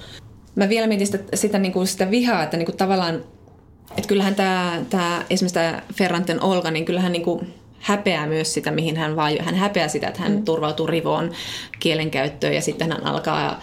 [0.54, 3.14] mä vielä mietin sitä, sitä, niin kuin sitä vihaa, että niin kuin tavallaan,
[3.96, 8.70] että kyllähän tämä, tämä esimerkiksi tämä Ferranten Olga, niin kyllähän niin kuin häpeää myös sitä,
[8.70, 10.44] mihin hän vaan, hän häpeää sitä, että hän mm.
[10.44, 11.30] turvautuu rivoon
[11.80, 13.62] kielenkäyttöön ja sitten hän alkaa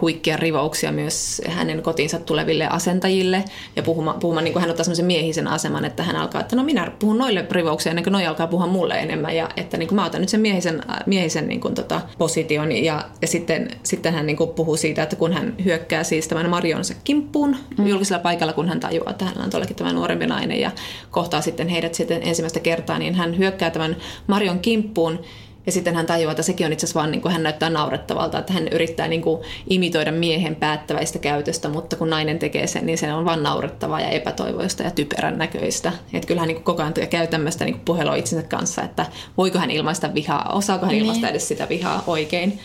[0.00, 3.44] huikkia rivouksia myös hänen kotiinsa tuleville asentajille
[3.76, 6.64] ja puhumaan, puhumaan niin kuin hän ottaa semmoisen miehisen aseman, että hän alkaa, että no
[6.64, 9.96] minä puhun noille rivouksia ennen kuin noi alkaa puhua mulle enemmän ja että niin kuin
[9.96, 14.26] mä otan nyt sen miehisen, miehisen niin kuin tota, position ja, ja sitten, sitten hän
[14.26, 17.86] niin kuin puhuu siitä, että kun hän hyökkää siis tämän Marionsa kimppuun mm.
[17.86, 20.70] julkisella paikalla, kun hän tajuaa, että hän on todellakin tämä nuorempi nainen ja
[21.10, 23.96] kohtaa sitten heidät sitten ensimmäistä kertaa, niin hän hyökkää tämän
[24.26, 25.20] Marion kimppuun
[25.66, 28.38] ja sitten hän tajuaa, että sekin on itse asiassa vaan, niin kuin hän näyttää naurettavalta,
[28.38, 32.98] että hän yrittää niin kuin imitoida miehen päättäväistä käytöstä, mutta kun nainen tekee sen, niin
[32.98, 35.92] se on vaan naurettavaa ja epätoivoista ja typerän näköistä.
[36.12, 39.70] Että kyllähän niin kuin koko ajan käy tämmöistä niin puhelua itsensä kanssa, että voiko hän
[39.70, 41.02] ilmaista vihaa, osaako hän niin.
[41.02, 42.60] ilmaista edes sitä vihaa oikein.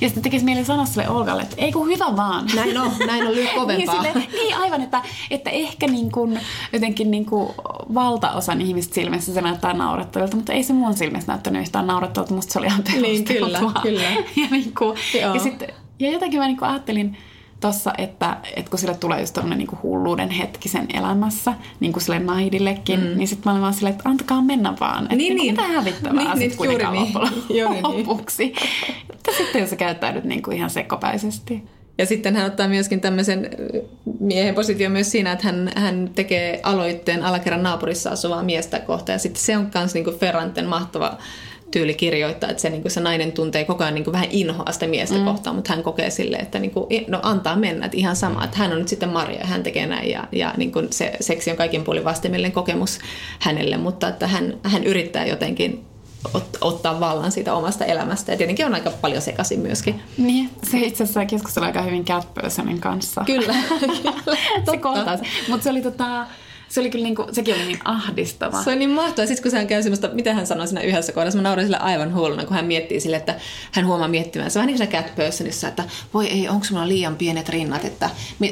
[0.00, 2.46] Ja sitten tekisi mieli sanoa sille Olgalle, että ei kun hyvä vaan.
[2.54, 4.02] Näin on, näin on lyö kovempaa.
[4.02, 6.40] niin, sille, niin aivan, että, että ehkä niin kuin,
[6.72, 7.48] jotenkin niin kuin
[7.94, 12.52] valtaosan ihmistä silmissä se näyttää naurettavilta, mutta ei se mun silmissä näyttänyt yhtään naurettavilta, musta
[12.52, 14.02] se oli ihan Niin, kyllä, kyllä.
[14.42, 15.68] ja, niin kuin, ja, sitten,
[15.98, 17.16] ja jotenkin mä niin kuin ajattelin,
[17.60, 22.02] tossa, että, että kun sille tulee just tämmöinen niin hulluuden hetki sen elämässä, niin kuin
[22.02, 23.18] sille naidillekin, mm.
[23.18, 25.04] niin sitten mä olen vaan silleen, että antakaa mennä vaan.
[25.04, 25.54] Että niin, niin.
[25.54, 27.14] mitä hävittävää niin, sitten niin, kuitenkaan niin.
[27.14, 28.54] loppujen lopuksi.
[29.12, 31.62] Mutta sitten jos sä käyttäydyt niin kuin ihan sekopäisesti.
[31.98, 33.50] Ja sitten hän ottaa myöskin tämmöisen
[34.20, 39.14] miehen position myös siinä, että hän, hän tekee aloitteen alakerran naapurissa asuvaa miestä kohtaan.
[39.14, 41.18] Ja sitten se on myös niin Ferranten mahtava
[41.70, 44.72] tyyli kirjoittaa, että se, niin kuin se nainen tuntee koko ajan niin kuin vähän inhoa
[44.72, 45.24] sitä miestä mm.
[45.24, 48.58] kohtaan, mutta hän kokee sille, että niin kuin, no antaa mennä, että ihan sama, että
[48.58, 51.50] hän on nyt sitten Maria ja hän tekee näin ja, ja niin kuin se seksi
[51.50, 52.98] on kaikin puolin vastenmielinen kokemus
[53.38, 55.84] hänelle, mutta että hän, hän yrittää jotenkin
[56.34, 58.32] ot, ottaa vallan siitä omasta elämästä.
[58.32, 60.02] Ja tietenkin on aika paljon sekaisin myöskin.
[60.18, 62.28] Niin, se itse asiassa keskustelua aika hyvin Cat
[62.80, 63.24] kanssa.
[63.24, 64.12] Kyllä, kyllä.
[64.64, 64.76] se
[65.48, 66.26] Mutta se oli tota,
[66.68, 68.62] se oli kyllä niin kuin, sekin oli niin ahdistava.
[68.62, 69.26] Se on niin mahtavaa.
[69.26, 72.14] Sitten kun hän käy semmoista, mitä hän sanoi siinä yhdessä kohdassa, mä naurin sille aivan
[72.14, 73.34] huoluna, kun hän miettii sille, että
[73.72, 74.50] hän huomaa miettimään.
[74.50, 77.84] Se on vähän niin kuin cat personissa, että voi ei, onko mulla liian pienet rinnat,
[77.84, 78.10] että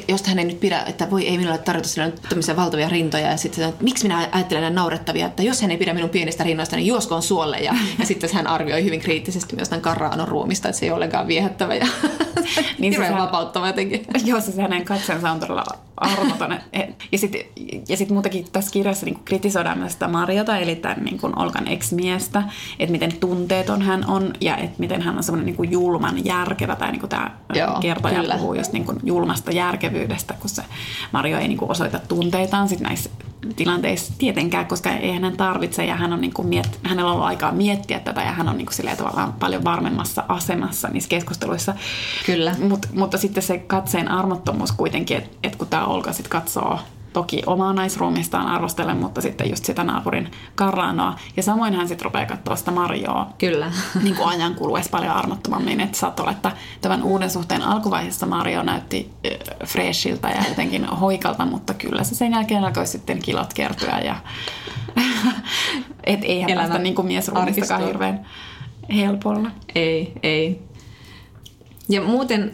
[0.08, 3.30] jos hän ei nyt pidä, että voi ei minulle tarjota sille tämmöisiä valtavia rintoja.
[3.30, 6.44] Ja sitten että miksi minä ajattelen näin naurettavia, että jos hän ei pidä minun pienistä
[6.44, 7.58] rinnoista, niin juoskoon suolle.
[7.58, 10.96] Ja, ja sitten hän arvioi hyvin kriittisesti myös tämän Carraanon ruumista, että se ei ole
[10.96, 11.86] ollenkaan viehättävä ja
[12.78, 14.06] niin hirveän vapauttava jotenkin.
[14.24, 15.64] Joo, se hänen katseensa on todella
[15.96, 16.58] armoton.
[17.12, 17.40] Ja sitten
[17.88, 21.68] ja sit muutenkin tässä kirjassa niin kritisoidaan myös sitä Marjota, eli tämän niin kuin Olkan
[21.68, 22.42] ex-miestä,
[22.78, 26.92] että miten tunteeton hän on ja että miten hän on semmoinen niin julman järkevä, tai
[26.92, 28.34] niin kuin tämä Joo, kertoja kyllä.
[28.34, 30.62] puhuu just niin kuin julmasta järkevyydestä, kun se
[31.12, 33.10] Marjo ei niin kuin osoita tunteitaan sit näissä
[33.56, 37.28] tilanteissa tietenkään, koska ei hän tarvitse ja hän on niin kuin miet, hänellä on ollut
[37.28, 41.74] aikaa miettiä tätä ja hän on niin kuin tavallaan paljon varmemmassa asemassa niissä keskusteluissa.
[42.26, 42.54] Kyllä.
[42.68, 46.78] Mut, mutta sitten se katseen armottomuus kuitenkin, että et kun tämä Olka sitten katsoo
[47.14, 51.18] toki omaa naisruumistaan arvostellen, mutta sitten just sitä naapurin karraanoa.
[51.36, 53.30] Ja samoin hän sitten rupeaa katsoa sitä Marjoa.
[53.38, 53.72] Kyllä.
[54.02, 55.80] Niin kuin ajan kuluessa paljon armottomammin.
[55.80, 61.46] Että saattoi olla, että tämän uuden suhteen alkuvaiheessa Mario näytti äh, freshiltä ja jotenkin hoikalta,
[61.46, 63.98] mutta kyllä se sen jälkeen alkoi sitten kilot kertyä.
[63.98, 64.16] Ja
[66.04, 68.26] et eihän Elämä tästä niin kuin miesruumistakaan hirveän
[68.94, 69.50] helpolla.
[69.74, 70.73] Ei, ei.
[71.88, 72.52] Ja muuten,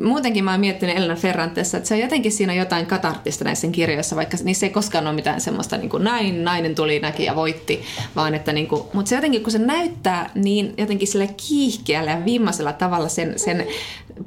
[0.00, 4.16] muutenkin mä oon miettinyt Elena Ferrantessa, että se on jotenkin siinä jotain katarttista näissä kirjoissa,
[4.16, 7.82] vaikka niissä ei koskaan ole mitään semmoista niin kuin näin, nainen tuli, näki ja voitti,
[8.16, 12.24] vaan että niin kuin, mutta se jotenkin, kun se näyttää niin jotenkin sille kiihkeällä ja
[12.24, 13.66] viimeisellä tavalla sen, sen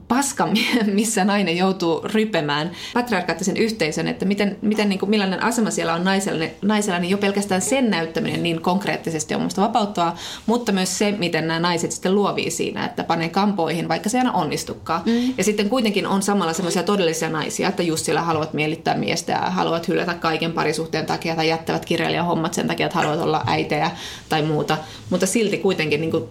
[0.07, 0.47] paska,
[0.93, 6.03] missä nainen joutuu rypemään patriarkaattisen yhteisön, että miten, miten niin kuin, millainen asema siellä on
[6.03, 10.15] naisella, naisella, niin jo pelkästään sen näyttäminen niin konkreettisesti on musta vapauttavaa,
[10.45, 14.31] mutta myös se, miten nämä naiset sitten luovii siinä, että panee kampoihin, vaikka se aina
[14.31, 15.01] onnistukaan.
[15.05, 15.33] Mm.
[15.37, 19.39] Ja sitten kuitenkin on samalla semmoisia todellisia naisia, että just siellä haluat miellyttää miestä ja
[19.39, 23.91] haluat hylätä kaiken parisuhteen takia tai jättävät kirjailijan hommat sen takia, että haluat olla äitejä
[24.29, 24.77] tai muuta,
[25.09, 26.23] mutta silti kuitenkin niin kuin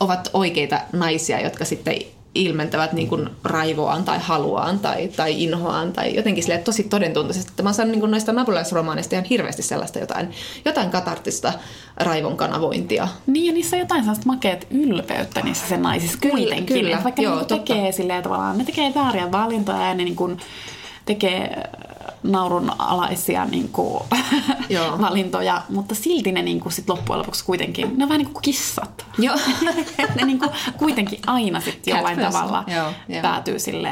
[0.00, 1.94] ovat oikeita naisia, jotka sitten
[2.36, 7.50] ilmentävät niin kuin raivoaan tai haluaan tai, tai inhoaan tai jotenkin sille tosi todentuntaisesti.
[7.50, 10.30] Että mä saan niin noista nabulaisromaaneista ihan hirveästi sellaista jotain,
[10.64, 11.52] jotain katartista
[11.96, 13.08] raivon kanavointia.
[13.26, 16.66] Niin ja niissä on jotain sellaista makeat ylpeyttä niissä sen naisissa kuitenkin.
[16.66, 17.04] Kyllä, kyllä.
[17.04, 20.38] Vaikka Joo, ne tekee silleen tavallaan, ne tekee vääriä valintoja ja ne niin kuin
[21.04, 21.62] tekee
[22.22, 24.04] naurun alaisia niin kuin,
[25.00, 28.42] valintoja, mutta silti ne niin kuin, sit loppujen lopuksi kuitenkin, ne on vähän niin kuin
[28.42, 29.06] kissat.
[29.18, 29.36] Joo.
[30.16, 32.32] ne niin kuin, kuitenkin aina sit jollain person.
[32.32, 33.22] tavalla joo, joo.
[33.22, 33.90] päätyy sille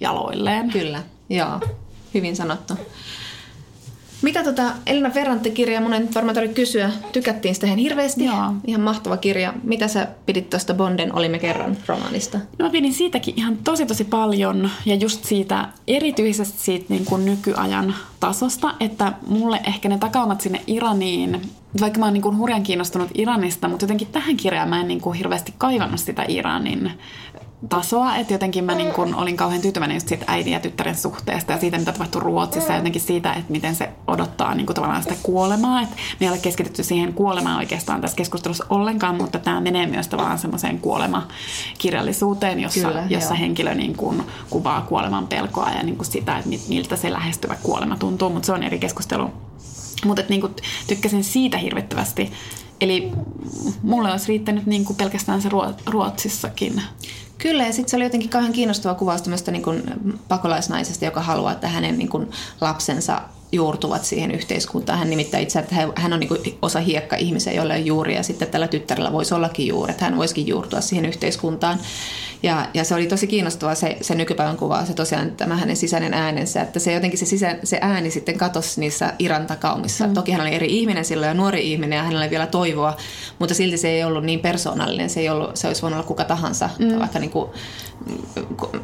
[0.00, 0.70] jaloilleen.
[0.70, 1.60] Kyllä, joo.
[2.14, 2.74] Hyvin sanottu.
[4.24, 8.24] Mitä tota Elina Ferrante-kirjaa, mun ei nyt varmaan tarvitse kysyä, tykättiin sitä ihan hirveästi.
[8.24, 8.54] Joo.
[8.66, 9.54] Ihan mahtava kirja.
[9.62, 12.38] Mitä sä pidit tuosta Bonden Olimme kerran romaanista?
[12.58, 17.24] No mä pidin siitäkin ihan tosi tosi paljon ja just siitä erityisesti siitä niin kuin
[17.24, 21.42] nykyajan tasosta, että mulle ehkä ne takaumat sinne Iraniin,
[21.80, 25.00] vaikka mä oon niin kuin hurjan kiinnostunut Iranista, mutta jotenkin tähän kirjaan mä en niin
[25.00, 26.92] kuin hirveästi kaivannut sitä Iranin
[27.68, 31.52] tasoa, että jotenkin mä niin kun olin kauhean tyytyväinen just siitä äidin ja tyttären suhteesta
[31.52, 35.02] ja siitä, mitä tapahtui Ruotsissa ja jotenkin siitä, että miten se odottaa niin kuin tavallaan
[35.02, 35.82] sitä kuolemaa.
[35.82, 40.08] Että me ei ole keskitytty siihen kuolemaan oikeastaan tässä keskustelussa ollenkaan, mutta tämä menee myös
[40.08, 46.38] tavallaan semmoiseen kuolemakirjallisuuteen, jossa, Kyllä, jossa henkilö niin kuin kuvaa kuoleman pelkoa ja niin sitä,
[46.38, 49.30] että miltä se lähestyvä kuolema tuntuu, mutta se on eri keskustelu.
[50.04, 50.42] Mutta niin
[50.86, 52.32] tykkäsin siitä hirvittävästi.
[52.80, 53.12] Eli
[53.82, 55.48] mulle olisi riittänyt niin kuin pelkästään se
[55.86, 56.82] Ruotsissakin
[57.38, 61.68] Kyllä, ja sitten se oli jotenkin kauhean kiinnostava kuvaus tämmöistä niin pakolaisnaisesta, joka haluaa, että
[61.68, 62.30] hänen niin kuin
[62.60, 63.20] lapsensa
[63.54, 64.98] juurtuvat siihen yhteiskuntaan.
[64.98, 68.68] Hän nimittäin itse, että hän on niin osa hiekka-ihmisiä, joilla on juuri ja sitten tällä
[68.68, 71.78] tyttärellä voisi ollakin juuri, että hän voisikin juurtua siihen yhteiskuntaan.
[72.42, 76.14] Ja, ja se oli tosi kiinnostavaa se, se nykypäivän kuva, se tosiaan tämä hänen sisäinen
[76.14, 80.06] äänensä, että se jotenkin se, sisä, se ääni sitten katosi niissä Iran takaumissa.
[80.06, 80.14] Mm.
[80.14, 82.96] Toki hän oli eri ihminen silloin ja nuori ihminen ja hänellä oli vielä toivoa,
[83.38, 86.24] mutta silti se ei ollut niin persoonallinen, se, ei ollut, se olisi voinut olla kuka
[86.24, 86.98] tahansa, mm.
[86.98, 87.48] vaikka niin kuin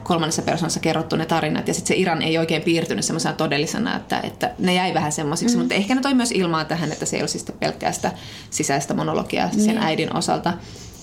[0.03, 4.21] kolmannessa persoonassa kerrottu ne tarinat ja sitten se Iran ei oikein piirtynyt semmoisena todellisena, että,
[4.21, 5.61] että ne jäi vähän semmoisiksi, mm.
[5.61, 8.13] mutta ehkä ne toi myös ilmaa tähän, että se ei olisi sitten pelkkää sitä
[8.51, 9.79] sisäistä monologiaa sen niin.
[9.79, 10.53] äidin osalta.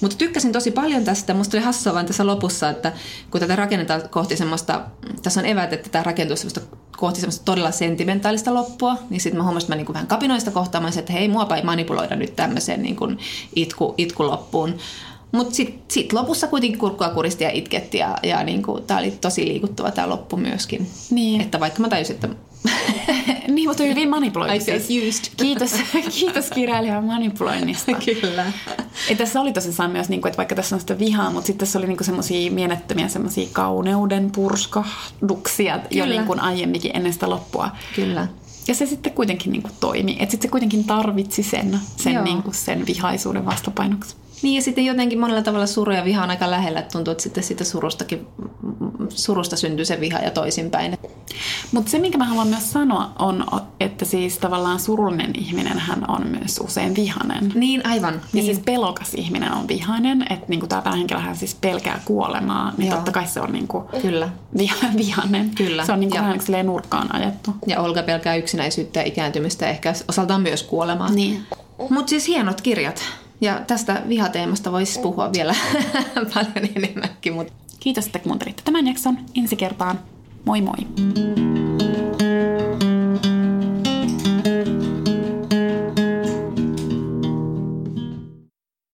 [0.02, 1.34] Mutta tykkäsin tosi paljon tästä.
[1.34, 2.94] Musta oli hassua vain tässä lopussa, että
[3.32, 4.82] kun tätä rakennetaan kohti semmoista,
[5.24, 6.62] tässä on evät, että tämä rakentuu semmoista
[6.98, 11.00] kohti semmoista todella sentimentaalista loppua, niin sitten mä huomasin, että mä niin vähän kapinoista kohtaamaan,
[11.00, 13.18] että hei, muapa ei manipuloida nyt tämmöiseen niin kuin
[13.56, 14.78] itku, itku loppuun.
[15.32, 19.48] Mutta sitten sit lopussa kuitenkin kurkkua kuristi ja itketti ja, ja niin tämä oli tosi
[19.48, 20.90] liikuttava tämä loppu myöskin.
[21.12, 21.42] Niin.
[21.42, 22.30] Että vaikka mä tajusin, että
[23.48, 24.72] niin, mutta hyvin manipuloitu.
[25.08, 25.32] Used.
[25.38, 25.72] Kiitos,
[26.20, 27.92] kiitos kirjailijan manipuloinnista.
[28.22, 28.52] Kyllä.
[29.10, 31.60] Ja tässä oli tosissaan myös, niin kuin, että vaikka tässä on sitä vihaa, mutta sitten
[31.60, 37.70] tässä oli niin semmoisia mielettömiä semmoisia kauneuden purskahduksia jo niin kuin aiemminkin ennen sitä loppua.
[37.96, 38.28] Kyllä.
[38.68, 40.12] Ja se sitten kuitenkin niin kuin toimi.
[40.12, 44.16] Että sitten se kuitenkin tarvitsi sen, sen, niin kuin sen vihaisuuden vastapainoksi.
[44.42, 47.24] Niin ja sitten jotenkin monella tavalla suru ja viha on aika lähellä, että tuntuu, että
[47.24, 48.28] sitten siitä surustakin,
[49.10, 50.98] surusta syntyy se viha ja toisinpäin.
[51.72, 53.46] Mutta se, minkä mä haluan myös sanoa, on,
[53.80, 57.52] että siis tavallaan surullinen ihminen hän on myös usein vihanen.
[57.56, 58.14] Niin, aivan.
[58.14, 58.46] Ja niin.
[58.46, 62.96] siis pelokas ihminen on vihainen, että niinku tämä päähenkilöhän siis pelkää kuolemaa, niin Joo.
[62.96, 64.30] totta kai se on niinku Kyllä.
[64.58, 65.52] Viha, vihanen.
[65.56, 65.86] Kyllä.
[65.86, 67.52] Se on niinku vähän nurkkaan ajettu.
[67.68, 71.12] Ja Olga pelkää yksinäisyyttä ja ikääntymistä ehkä osaltaan myös kuolemaa.
[71.12, 71.44] Niin.
[71.90, 73.04] Mutta siis hienot kirjat.
[73.42, 75.56] Ja tästä vihateemasta voisi puhua vielä
[76.34, 77.34] paljon enemmänkin.
[77.34, 77.54] Mutta...
[77.80, 79.18] Kiitos, että kuuntelitte tämän jakson.
[79.36, 80.00] Ensi kertaan.
[80.46, 80.78] Moi moi!